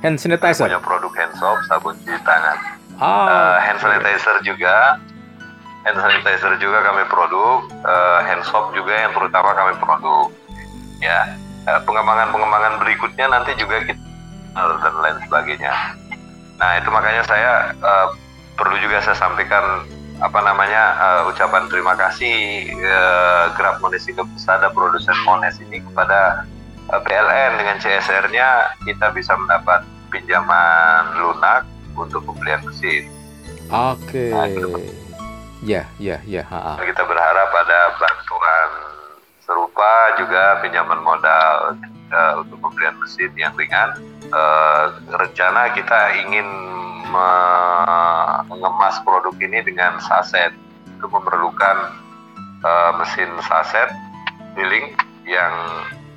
[0.00, 0.66] hand sanitizer.
[0.66, 2.56] Punya produk hand soap, sabun cuci tangan.
[2.98, 4.96] Oh, uh, hand sanitizer juga,
[5.84, 10.32] hand sanitizer juga kami produk, uh, hand soap juga yang terutama kami produk.
[10.98, 11.36] Ya,
[11.68, 14.00] uh, pengembangan-pengembangan berikutnya nanti juga kita
[14.56, 15.74] dan lain sebagainya.
[16.58, 18.10] Nah, itu makanya saya uh,
[18.58, 19.86] perlu juga saya sampaikan
[20.18, 26.42] apa namanya uh, ucapan terima kasih uh, Grab Mones Pesada produsen Mones ini kepada
[26.90, 31.62] uh, PLN dengan CSR-nya kita bisa mendapat pinjaman lunak
[31.94, 33.06] untuk pembelian mesin.
[33.70, 34.34] Oke.
[34.34, 34.34] Okay.
[34.34, 34.48] Nah,
[35.58, 36.46] Ya, ya, ya.
[36.46, 36.72] Ha, ha.
[36.78, 38.70] Kita berharap ada bantuan
[39.42, 41.74] serupa juga pinjaman modal
[42.14, 43.98] uh, untuk pembelian mesin yang ringan.
[44.30, 46.46] Uh, rencana kita ingin
[47.10, 50.52] mengemas produk ini dengan saset.
[50.98, 51.76] Itu memerlukan
[52.64, 53.90] uh, mesin saset
[54.58, 54.94] filling
[55.28, 55.52] yang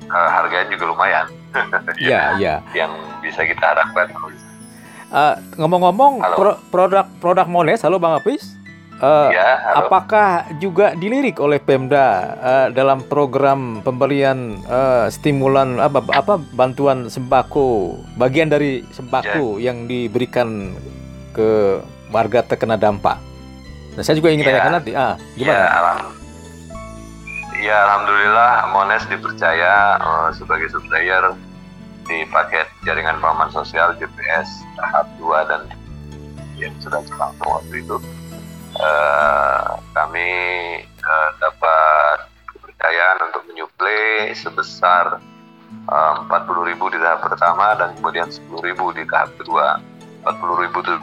[0.08, 1.26] uh, harganya juga lumayan.
[2.00, 2.54] Iya, iya.
[2.72, 4.08] Yang bisa kita harapkan.
[5.12, 8.56] Uh, ngomong-ngomong pro produk produk Mones, halo Bang Apis.
[9.02, 16.38] Uh, ya, apakah juga dilirik oleh Pemda uh, dalam program pemberian uh, stimulan apa apa
[16.54, 19.74] bantuan sembako bagian dari sembako ya.
[19.74, 20.78] yang diberikan
[21.34, 21.82] ke
[22.14, 23.18] warga terkena dampak?
[23.98, 24.54] Nah, saya juga ingin ya.
[24.54, 24.92] tanyakan nanti.
[24.94, 25.58] Ah, gimana?
[25.58, 25.98] Ya, alam
[27.62, 31.30] ya alhamdulillah Mones dipercaya uh, sebagai supplier
[32.10, 35.62] di paket jaringan pengaman sosial GPS tahap 2 dan
[36.58, 37.96] yang sudah terlangsung waktu itu
[38.78, 40.30] uh, kami
[41.02, 42.18] uh, dapat
[42.52, 45.20] kepercayaan untuk menyuplai sebesar
[45.90, 49.80] uh, 40.000 di tahap pertama dan kemudian 10.000 di tahap kedua
[50.24, 50.94] 40.000 itu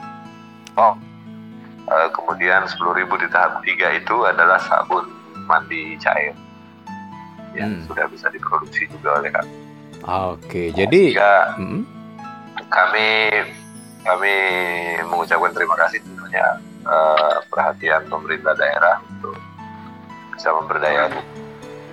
[0.80, 0.96] oh
[1.90, 5.06] uh, kemudian 10.000 di tahap tiga itu adalah sabun
[5.50, 6.34] mandi cair
[7.58, 7.86] yang hmm.
[7.90, 9.54] sudah bisa diproduksi juga oleh kami.
[10.06, 11.82] Oke, jadi Sehingga, hmm?
[12.70, 13.08] kami
[14.06, 14.34] kami
[15.10, 16.46] mengucapkan terima kasih tentunya
[16.86, 19.36] uh, perhatian pemerintah daerah untuk
[20.36, 21.24] bisa memberdayakan.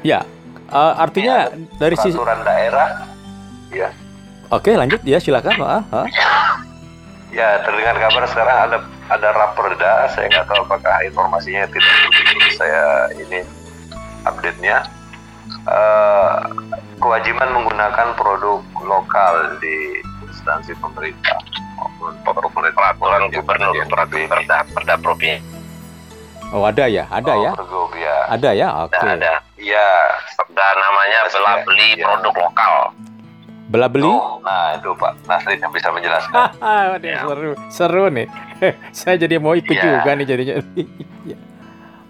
[0.07, 0.23] Ya,
[0.71, 3.11] uh, artinya ya, dari sisi daerah,
[3.75, 3.91] ya.
[4.55, 5.71] Oke, lanjut ya, silakan, Pak.
[5.91, 6.03] Ha?
[7.35, 8.79] Ya, terdengar kabar sekarang ada
[9.11, 11.95] ada raperda, saya nggak tahu apakah informasinya tidak
[12.55, 13.43] saya ini
[14.27, 14.87] update-nya
[15.67, 16.43] uh,
[16.99, 21.39] kewajiban menggunakan produk lokal di instansi pemerintah
[21.77, 22.15] maupun
[22.95, 25.57] peraturan gubernur peraturan perda perda provinsi.
[26.55, 27.51] Oh ada ya, ada oh, ya?
[27.59, 28.17] Pergub, ya.
[28.31, 28.95] Ada ya, oke.
[28.95, 29.19] Okay.
[29.19, 29.33] Ada.
[29.59, 29.89] Iya.
[30.55, 32.07] Dan namanya bela beli ya.
[32.07, 32.75] produk lokal.
[33.67, 34.07] Bela beli?
[34.07, 36.39] Oh, nah itu Pak Nasri yang bisa menjelaskan.
[37.03, 37.27] ya.
[37.27, 38.31] seru, seru nih.
[38.97, 39.83] Saya jadi mau ikut ya.
[39.99, 40.55] juga nih jadinya.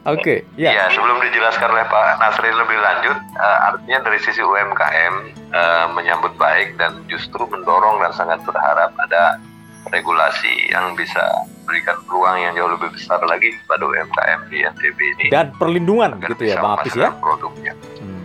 [0.07, 0.71] Oke, okay, ya.
[0.71, 5.15] Ya, sebelum dijelaskan oleh Pak Nasri lebih lanjut, uh, artinya dari sisi UMKM
[5.51, 9.43] uh, eh, menyambut baik dan justru mendorong dan sangat berharap ada
[9.91, 15.27] regulasi yang bisa berikan peluang yang jauh lebih besar lagi kepada UMKM di NTB ini.
[15.35, 17.11] Dan perlindungan gitu ya, Bang Apis ya?
[17.19, 17.75] Produknya.
[17.99, 18.23] Hmm.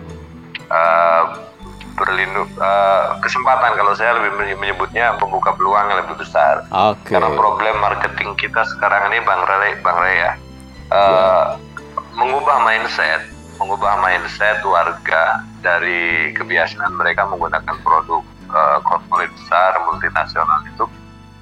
[0.71, 1.23] Uh,
[2.01, 6.65] berlindung uh, kesempatan kalau saya lebih menyebutnya membuka peluang yang lebih besar.
[6.69, 7.17] Okay.
[7.17, 10.33] Karena problem marketing kita sekarang ini Bang Rele, Bang Ray ya.
[10.91, 11.45] Uh,
[12.15, 13.23] mengubah mindset,
[13.61, 20.85] mengubah mindset warga dari kebiasaan mereka menggunakan produk uh, korporat besar multinasional itu.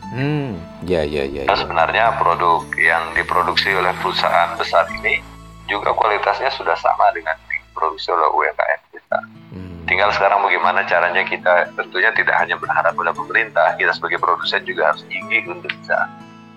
[0.09, 0.57] Hmm,
[0.89, 1.45] ya ya ya.
[1.45, 1.53] ya.
[1.53, 5.21] Sebenarnya produk yang diproduksi oleh perusahaan besar ini
[5.69, 9.19] juga kualitasnya sudah sama dengan diproduksi oleh UMKM kita.
[9.53, 9.85] Hmm.
[9.85, 14.93] Tinggal sekarang bagaimana caranya kita tentunya tidak hanya berharap pada pemerintah, kita sebagai produsen juga
[14.93, 16.09] harus gigih untuk bisa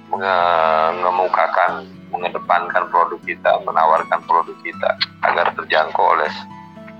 [0.09, 4.91] mengemukakan mengedepankan produk kita, menawarkan produk kita
[5.25, 6.33] agar terjangkau oleh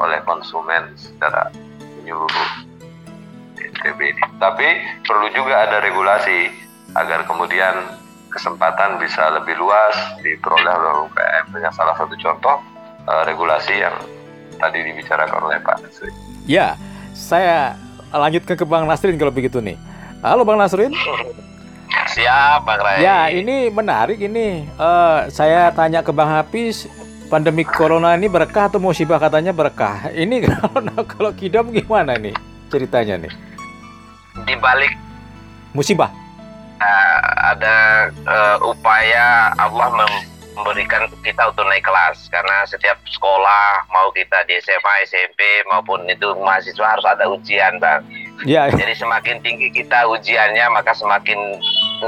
[0.01, 1.53] oleh konsumen secara
[2.01, 2.72] menyeluruh
[3.71, 4.23] NTB ini.
[4.43, 4.69] Tapi
[5.07, 6.51] perlu juga ada regulasi
[6.99, 8.01] agar kemudian
[8.33, 9.95] kesempatan bisa lebih luas
[10.25, 11.45] diperoleh oleh UMKM.
[11.53, 12.57] Dengan salah satu contoh
[13.07, 13.95] uh, regulasi yang
[14.59, 16.15] tadi dibicarakan oleh Pak Nasrin.
[16.47, 16.75] Ya,
[17.15, 17.79] saya
[18.13, 19.79] lanjutkan ke Bang Nasrin kalau begitu nih.
[20.23, 20.93] Halo Bang Nasrin.
[22.13, 23.05] Siap, Bang Ray.
[23.05, 24.65] Ya, ini menarik ini.
[24.81, 26.89] Uh, saya tanya ke Bang Hafiz,
[27.33, 30.13] pandemi corona ini berkah atau musibah katanya berkah.
[30.13, 32.37] Ini kalau kalau kidam gimana nih
[32.69, 33.33] ceritanya nih?
[34.47, 34.93] Di balik
[35.73, 36.11] musibah.
[36.83, 37.21] Uh,
[37.55, 39.87] ada uh, upaya Allah
[40.59, 45.41] memberikan kita untuk naik kelas karena setiap sekolah mau kita di SMA, SMP
[45.71, 48.05] maupun itu mahasiswa harus ada ujian, Bang.
[48.43, 48.67] Ya.
[48.69, 51.39] Jadi semakin tinggi kita ujiannya maka semakin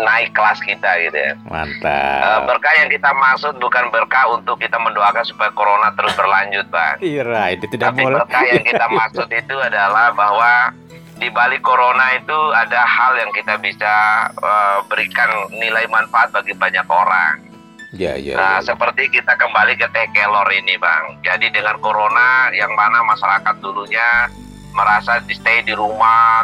[0.03, 1.32] naik kelas kita gitu ya.
[1.47, 2.20] Mantap.
[2.20, 6.99] Uh, berkah yang kita maksud bukan berkah untuk kita mendoakan supaya corona terus berlanjut, Bang.
[6.99, 8.18] Iya, itu tidak Tapi boleh.
[8.18, 10.74] berkah yang kita maksud itu adalah bahwa
[11.18, 13.94] di balik corona itu ada hal yang kita bisa
[14.42, 17.54] uh, berikan nilai manfaat bagi banyak orang.
[17.94, 18.34] Ya, ya.
[18.34, 18.74] Nah, ya.
[18.74, 21.22] seperti kita kembali ke teh kelor ini, Bang.
[21.22, 24.26] Jadi dengan corona yang mana masyarakat dulunya
[24.74, 26.42] merasa di stay di rumah,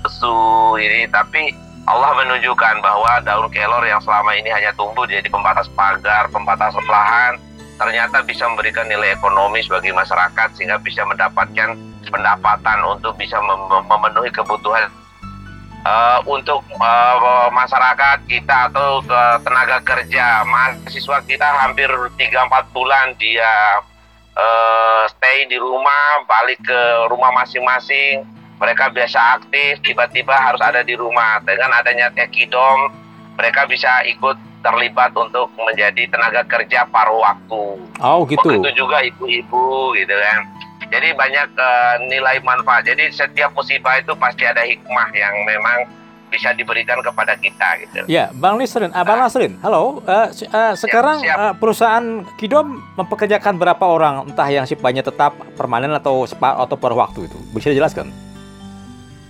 [0.00, 1.52] tersu ini, tapi
[1.84, 7.36] Allah menunjukkan bahwa daun kelor yang selama ini hanya tumbuh jadi pembatas pagar, pembatas lahan,
[7.76, 11.74] ternyata bisa memberikan nilai ekonomis bagi masyarakat sehingga bisa mendapatkan
[12.08, 14.90] pendapatan untuk bisa mem memenuhi kebutuhan
[15.86, 20.46] uh, untuk uh, masyarakat kita atau ke tenaga kerja.
[20.46, 23.82] Mahasiswa kita hampir 3-4 bulan dia
[24.34, 28.24] uh, stay di rumah balik ke rumah masing-masing.
[28.62, 31.42] Mereka biasa aktif tiba-tiba harus ada di rumah.
[31.42, 32.94] Dengan adanya tekidom
[33.38, 37.62] mereka bisa ikut terlibat untuk menjadi tenaga kerja paruh waktu.
[37.98, 38.46] Oh gitu.
[38.46, 40.62] Begitu juga ibu-ibu gitu kan
[40.92, 42.84] jadi banyak uh, nilai manfaat.
[42.84, 45.88] Jadi setiap musibah itu pasti ada hikmah yang memang
[46.28, 48.08] bisa diberikan kepada kita gitu.
[48.08, 49.28] Ya, Bang Nisrin, Abang ah.
[49.28, 50.00] Nasrin, halo.
[50.04, 51.36] Uh, uh, sekarang siap, siap.
[51.36, 52.06] Uh, perusahaan
[52.40, 57.36] Kidom mempekerjakan berapa orang, entah yang sifatnya tetap permanen atau sepa atau per waktu itu?
[57.52, 58.08] Bisa dijelaskan?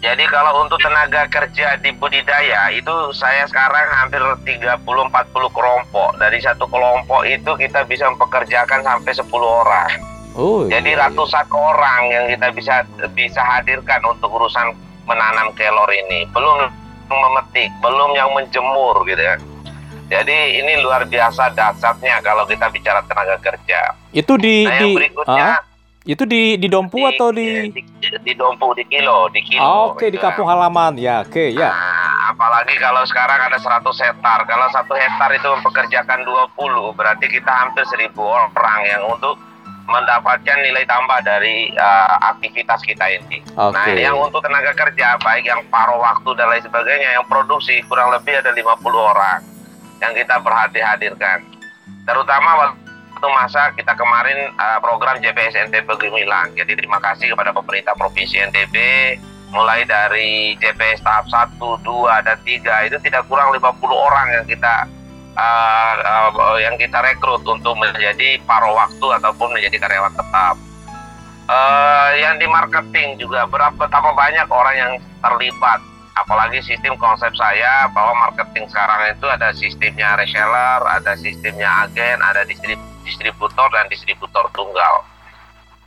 [0.03, 4.83] Jadi kalau untuk tenaga kerja di budidaya itu saya sekarang hampir 30-40
[5.31, 6.19] kelompok.
[6.19, 9.91] Dari satu kelompok itu kita bisa mempekerjakan sampai 10 orang.
[10.35, 11.03] Oh, Jadi iya, iya.
[11.07, 12.75] ratusan orang yang kita bisa
[13.15, 14.75] bisa hadirkan untuk urusan
[15.07, 16.27] menanam kelor ini.
[16.35, 16.67] Belum
[17.07, 19.39] memetik, belum yang menjemur gitu ya.
[20.11, 23.95] Jadi ini luar biasa dasarnya kalau kita bicara tenaga kerja.
[24.11, 25.72] Itu di nah, di berikutnya uh,
[26.03, 27.83] itu di di Dompu di, atau di di,
[28.27, 29.63] di Dompu di Kilo, di Kilo.
[29.63, 30.53] Oh, Oke, okay, gitu di kampung ya.
[30.59, 30.93] halaman.
[30.99, 31.71] Ya, oke, okay, ya.
[31.71, 34.39] Nah, apalagi kalau sekarang ada 100 hektar.
[34.51, 39.39] Kalau satu hektar itu mempekerjakan 20, berarti kita hampir 1000 orang yang untuk
[39.87, 43.43] mendapatkan nilai tambah dari uh, aktivitas kita ini.
[43.55, 43.71] Okay.
[43.75, 48.11] Nah, yang untuk tenaga kerja baik yang paruh waktu dan lain sebagainya yang produksi kurang
[48.15, 49.39] lebih ada 50 orang
[50.03, 51.47] yang kita berhati hadirkan.
[52.03, 52.75] Terutama
[53.23, 56.59] waktu masa kita kemarin uh, program JPS NTB Gemilang.
[56.59, 58.75] Jadi terima kasih kepada pemerintah Provinsi NTB
[59.55, 63.63] mulai dari JPS tahap 1, 2 dan 3 itu tidak kurang 50
[63.95, 64.91] orang yang kita
[65.39, 65.95] uh,
[66.35, 70.59] uh, yang kita rekrut untuk menjadi paruh waktu ataupun menjadi karyawan tetap.
[71.47, 74.93] Uh, yang di marketing juga berapa betapa banyak orang yang
[75.23, 75.79] terlibat.
[76.19, 82.43] Apalagi sistem konsep saya bahwa marketing sekarang itu ada sistemnya reseller, ada sistemnya agen, ada
[82.43, 85.05] distrib distributor dan distributor tunggal.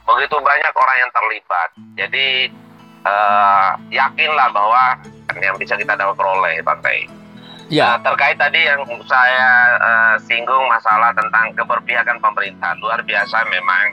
[0.06, 1.70] Begitu banyak orang yang terlibat.
[1.98, 2.28] Jadi
[3.04, 5.02] uh, yakinlah bahwa
[5.42, 7.10] yang bisa kita dapat peroleh partai
[7.66, 7.98] Ya.
[7.98, 9.50] Nah, terkait tadi yang saya
[9.82, 13.86] uh, singgung masalah tentang keberpihakan pemerintah luar biasa memang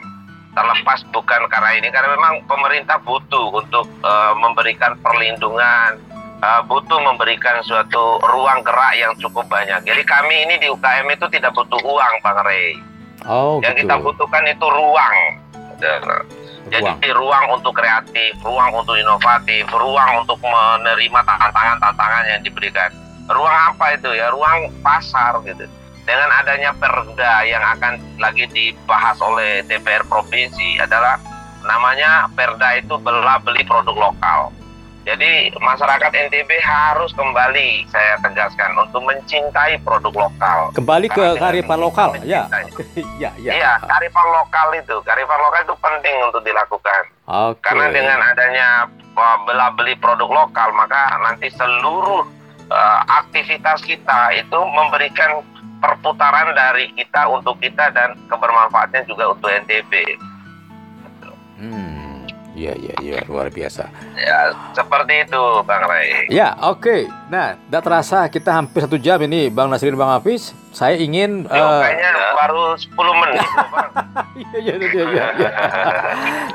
[0.52, 5.96] terlepas bukan karena ini karena memang pemerintah butuh untuk uh, memberikan perlindungan
[6.44, 9.80] uh, butuh memberikan suatu ruang gerak yang cukup banyak.
[9.88, 12.76] Jadi kami ini di UKM itu tidak butuh uang, Bang Rey.
[13.26, 13.86] Oh, yang gitu.
[13.86, 15.16] kita butuhkan itu ruang.
[16.70, 17.18] Jadi ruang.
[17.18, 22.90] ruang untuk kreatif, ruang untuk inovatif, ruang untuk menerima tantangan-tantangan yang diberikan
[23.30, 25.64] ruang apa itu ya ruang pasar gitu
[26.02, 31.22] dengan adanya perda yang akan lagi dibahas oleh DPR provinsi adalah
[31.62, 34.50] namanya perda itu bela beli produk lokal
[35.02, 40.70] jadi masyarakat NTB harus kembali saya tegaskan untuk mencintai produk lokal.
[40.78, 42.46] Kembali ke kearifan lokal, ya.
[43.22, 43.50] ya, ya.
[43.50, 47.02] Iya, kearifan lokal itu, kearifan lokal itu penting untuk dilakukan.
[47.26, 47.62] Okay.
[47.66, 48.68] Karena dengan adanya
[49.46, 52.22] bela beli produk lokal, maka nanti seluruh
[52.70, 55.42] uh, aktivitas kita itu memberikan
[55.82, 59.92] perputaran dari kita untuk kita dan kebermanfaatnya juga untuk NTB.
[61.58, 62.01] Hmm,
[62.62, 63.90] iya iya iya luar biasa.
[64.14, 66.30] Ya seperti itu Bang Ray.
[66.30, 66.78] Ya oke.
[66.78, 67.00] Okay.
[67.26, 70.54] Nah, tidak terasa kita hampir satu jam ini Bang Nasrin Bang Hafiz.
[70.70, 71.44] Saya ingin.
[71.44, 72.28] Yo, uh, kayaknya ya.
[72.38, 73.42] baru 10 menit.
[74.32, 75.24] Iya iya iya iya.
[75.36, 75.50] Ya.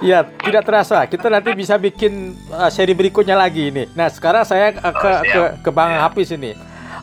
[0.01, 1.05] ya tidak terasa.
[1.05, 3.85] Kita nanti bisa bikin uh, seri berikutnya lagi ini.
[3.93, 6.09] Nah sekarang saya uh, ke, oh, ke ke Bang ya.
[6.09, 6.57] Hafiz ini.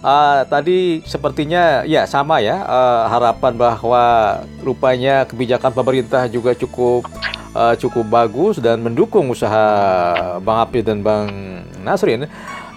[0.04, 4.02] Uh, tadi sepertinya ya sama ya uh, harapan bahwa
[4.60, 7.08] rupanya kebijakan pemerintah juga cukup
[7.54, 9.64] uh, cukup bagus dan mendukung usaha
[10.42, 11.30] Bang Hafiz dan Bang
[11.80, 12.26] Nasrin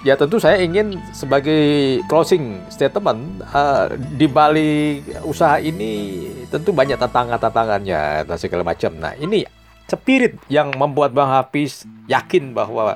[0.06, 8.24] ya tentu saya ingin sebagai closing statement uh, di balik usaha ini tentu banyak tantangan-tantangannya
[8.24, 8.96] dan segala macam.
[8.96, 9.44] Nah ini
[9.90, 12.96] spirit yang membuat Bang Hafiz yakin bahwa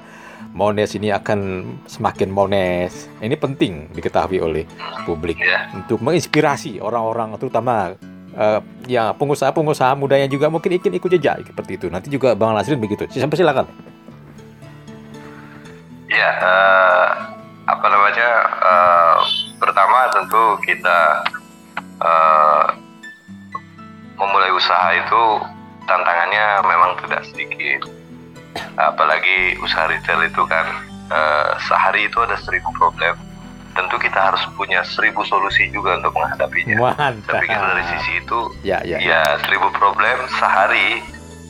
[0.52, 3.08] Mones ini akan semakin Mones.
[3.24, 4.64] Ini penting diketahui oleh
[5.08, 5.72] publik yeah.
[5.72, 7.96] untuk menginspirasi orang-orang terutama
[8.36, 11.88] uh, ya pengusaha-pengusaha mudanya juga mungkin ingin ikut jejak seperti itu.
[11.88, 13.08] Nanti juga Bang Nasrin begitu.
[13.12, 13.68] Sampai silakan.
[16.12, 17.08] Ya, uh,
[17.72, 18.30] apa namanya?
[18.60, 19.18] Uh,
[19.62, 21.00] pertama tentu kita
[22.04, 22.66] uh,
[24.20, 25.24] memulai usaha itu
[25.88, 27.88] tantangannya memang tidak sedikit.
[28.76, 30.68] Apalagi usaha retail itu kan
[31.08, 33.31] uh, sehari itu ada seribu problem.
[33.72, 36.76] Tentu kita harus punya seribu solusi juga untuk menghadapinya.
[36.94, 37.40] Mantap.
[37.40, 41.00] Saya pikir dari sisi itu, ya, ya, ya, ya seribu problem sehari,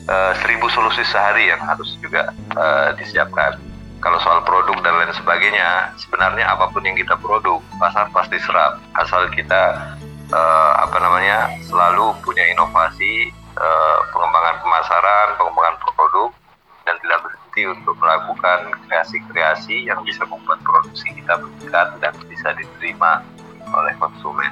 [0.06, 3.58] uh, seribu solusi sehari yang harus juga uh, disiapkan
[4.02, 8.82] kalau soal produk dan lain sebagainya, sebenarnya apa pun yang kita produk, pasar pasti serap.
[8.98, 9.94] Asal kita
[10.34, 15.28] uh, apa namanya selalu punya inovasi, uh, pengembangan pemasaran,
[17.66, 23.22] untuk melakukan kreasi-kreasi yang bisa membuat produksi kita meningkat dan bisa diterima
[23.72, 24.50] oleh konsumen.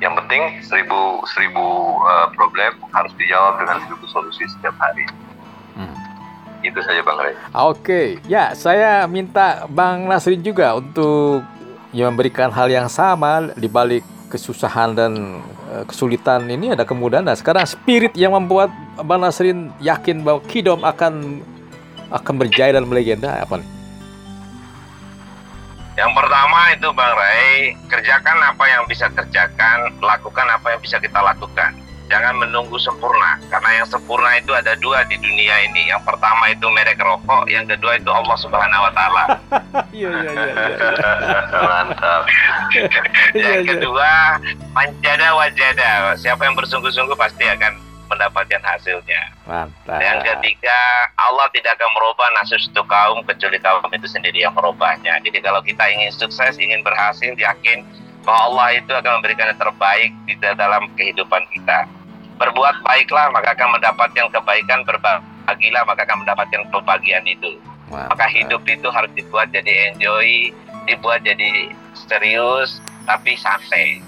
[0.00, 1.66] Yang penting seribu seribu
[2.00, 5.04] uh, problem harus dijawab dengan seribu solusi setiap hari.
[5.76, 5.94] Hmm.
[6.64, 7.36] Itu saja Bang Ray.
[7.52, 11.44] Oke, ya saya minta Bang Nasrin juga untuk
[11.92, 17.26] ya, memberikan hal yang sama di balik kesusahan dan uh, kesulitan ini ada kemudahan.
[17.26, 18.72] Nah, sekarang spirit yang membuat
[19.04, 21.44] Bang Nasrin yakin bahwa Kidom akan
[22.10, 23.68] akan berjaya dan melegenda apa nih?
[25.98, 31.20] Yang pertama itu Bang Ray, kerjakan apa yang bisa kerjakan, lakukan apa yang bisa kita
[31.20, 31.76] lakukan.
[32.10, 35.92] Jangan menunggu sempurna karena yang sempurna itu ada dua di dunia ini.
[35.92, 39.24] Yang pertama itu merek rokok yang kedua itu Allah Subhanahu Wa Taala.
[39.90, 41.10] Iya iya iya,
[41.68, 42.22] mantap.
[43.34, 44.10] Yang kedua
[44.72, 49.22] manjada wajada siapa yang bersungguh-sungguh pasti akan mendapatkan hasilnya.
[49.46, 50.02] Mantap.
[50.02, 50.78] Yang ketiga,
[51.14, 55.22] Allah tidak akan merubah nasib satu kaum kecuali kaum itu sendiri yang merubahnya.
[55.22, 57.86] Jadi kalau kita ingin sukses, ingin berhasil, yakin
[58.26, 61.88] bahwa Allah itu akan memberikan yang terbaik di dalam kehidupan kita
[62.40, 67.60] berbuat baiklah maka akan mendapatkan kebaikan berbagilah maka akan mendapatkan kebahagiaan itu
[67.92, 68.16] Mantap.
[68.16, 70.48] maka hidup itu harus dibuat jadi enjoy
[70.88, 74.00] dibuat jadi serius tapi santai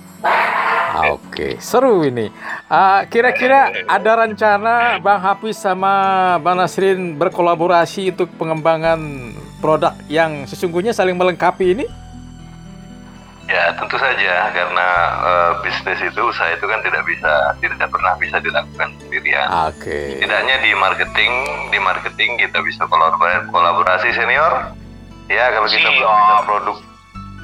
[1.02, 2.28] Oke, seru ini.
[2.68, 9.00] Uh, kira-kira ada rencana Bang Hafiz sama Bang Nasrin berkolaborasi untuk pengembangan
[9.58, 11.86] produk yang sesungguhnya saling melengkapi ini?
[13.50, 14.88] Ya tentu saja karena
[15.20, 19.48] uh, bisnis itu usaha itu kan tidak bisa tidak pernah bisa dilakukan sendirian.
[19.68, 19.82] Oke.
[19.82, 20.06] Okay.
[20.22, 21.32] Tidaknya di marketing
[21.68, 24.72] di marketing kita bisa kolaborasi, kolaborasi senior.
[25.26, 26.76] Ya kalau kita belum bisa produk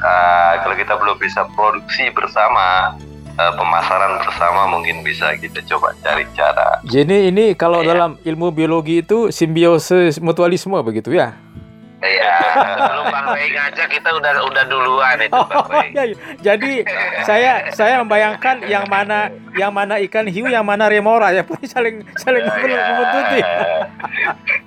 [0.02, 2.96] uh, kalau kita belum bisa produksi bersama
[3.38, 6.82] uh, pemasaran bersama mungkin bisa kita coba cari cara.
[6.84, 7.94] Jadi ini kalau ya.
[7.94, 11.38] dalam ilmu biologi itu simbiosis mutualisme begitu ya?
[11.98, 12.34] Iya,
[12.78, 15.90] belum Bang Ray ngajak kita udah udah duluan itu Bang oh, Ray.
[15.90, 16.16] iya, iya.
[16.38, 16.72] Jadi
[17.26, 22.06] saya saya membayangkan yang mana yang mana ikan hiu, yang mana remora ya pun saling
[22.22, 23.42] saling oh, membutuhkan.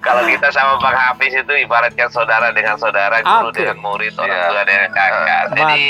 [0.03, 3.63] Kalau kita sama Bang Hafiz itu ibaratkan saudara dengan saudara, guru okay.
[3.63, 4.49] dengan murid, orang yeah.
[4.51, 5.43] tua dengan kakak.
[5.55, 5.83] Jadi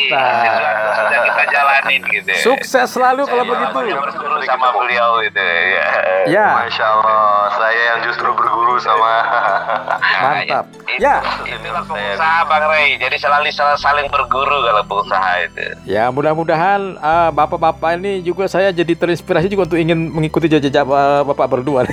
[0.93, 2.31] sudah kita jalanin gitu.
[2.37, 3.97] Sukses selalu kalau begitu.
[3.97, 5.89] Berguru sama beliau itu ya.
[6.27, 6.47] Ya.
[6.67, 9.13] Masya Allah, saya yang justru berguru sama.
[10.21, 10.65] Mantap.
[10.99, 11.30] Ya.
[11.45, 12.97] Inilah pengusaha Bang Ray.
[12.99, 15.61] Jadi selalu saling berguru kalau pengusaha itu.
[15.85, 21.23] Ya mudah-mudahan uh, bapak-bapak ini juga saya jadi terinspirasi juga untuk ingin mengikuti jejak uh,
[21.27, 21.85] bapak berdua.
[21.85, 21.89] oh,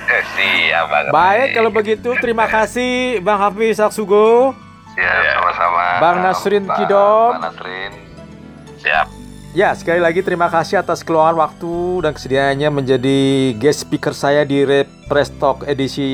[0.36, 4.52] siap Bang Baik kalau begitu terima kasih Bang Hafiz Aksugo.
[4.92, 6.04] Ya, sama-sama.
[6.04, 7.40] Bang Nasrin Kidom.
[7.40, 7.92] Bang Nasrin.
[8.84, 9.21] Siap.
[9.52, 14.64] Ya, sekali lagi terima kasih atas keluangan waktu dan kesediaannya menjadi guest speaker saya di
[14.64, 16.08] Repress Talk edisi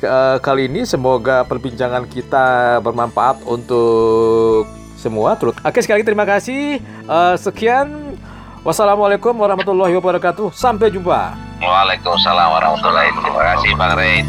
[0.00, 0.88] uh, kali ini.
[0.88, 4.64] Semoga perbincangan kita bermanfaat untuk
[4.96, 5.36] semua.
[5.36, 6.80] Oke, sekali lagi terima kasih.
[7.04, 8.16] Uh, sekian.
[8.64, 10.56] Wassalamualaikum warahmatullahi wabarakatuh.
[10.56, 11.36] Sampai jumpa.
[11.60, 13.28] Waalaikumsalam warahmatullahi wabarakatuh.
[13.28, 14.24] Terima kasih Bang Ray.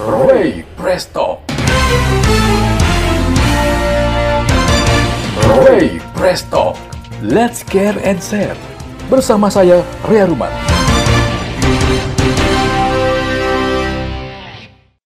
[0.00, 1.49] Ray Presto.
[5.58, 6.78] Ray Presto,
[7.18, 8.54] Let's Care and Share.
[9.10, 10.79] Bersama saya, Ria Ruman.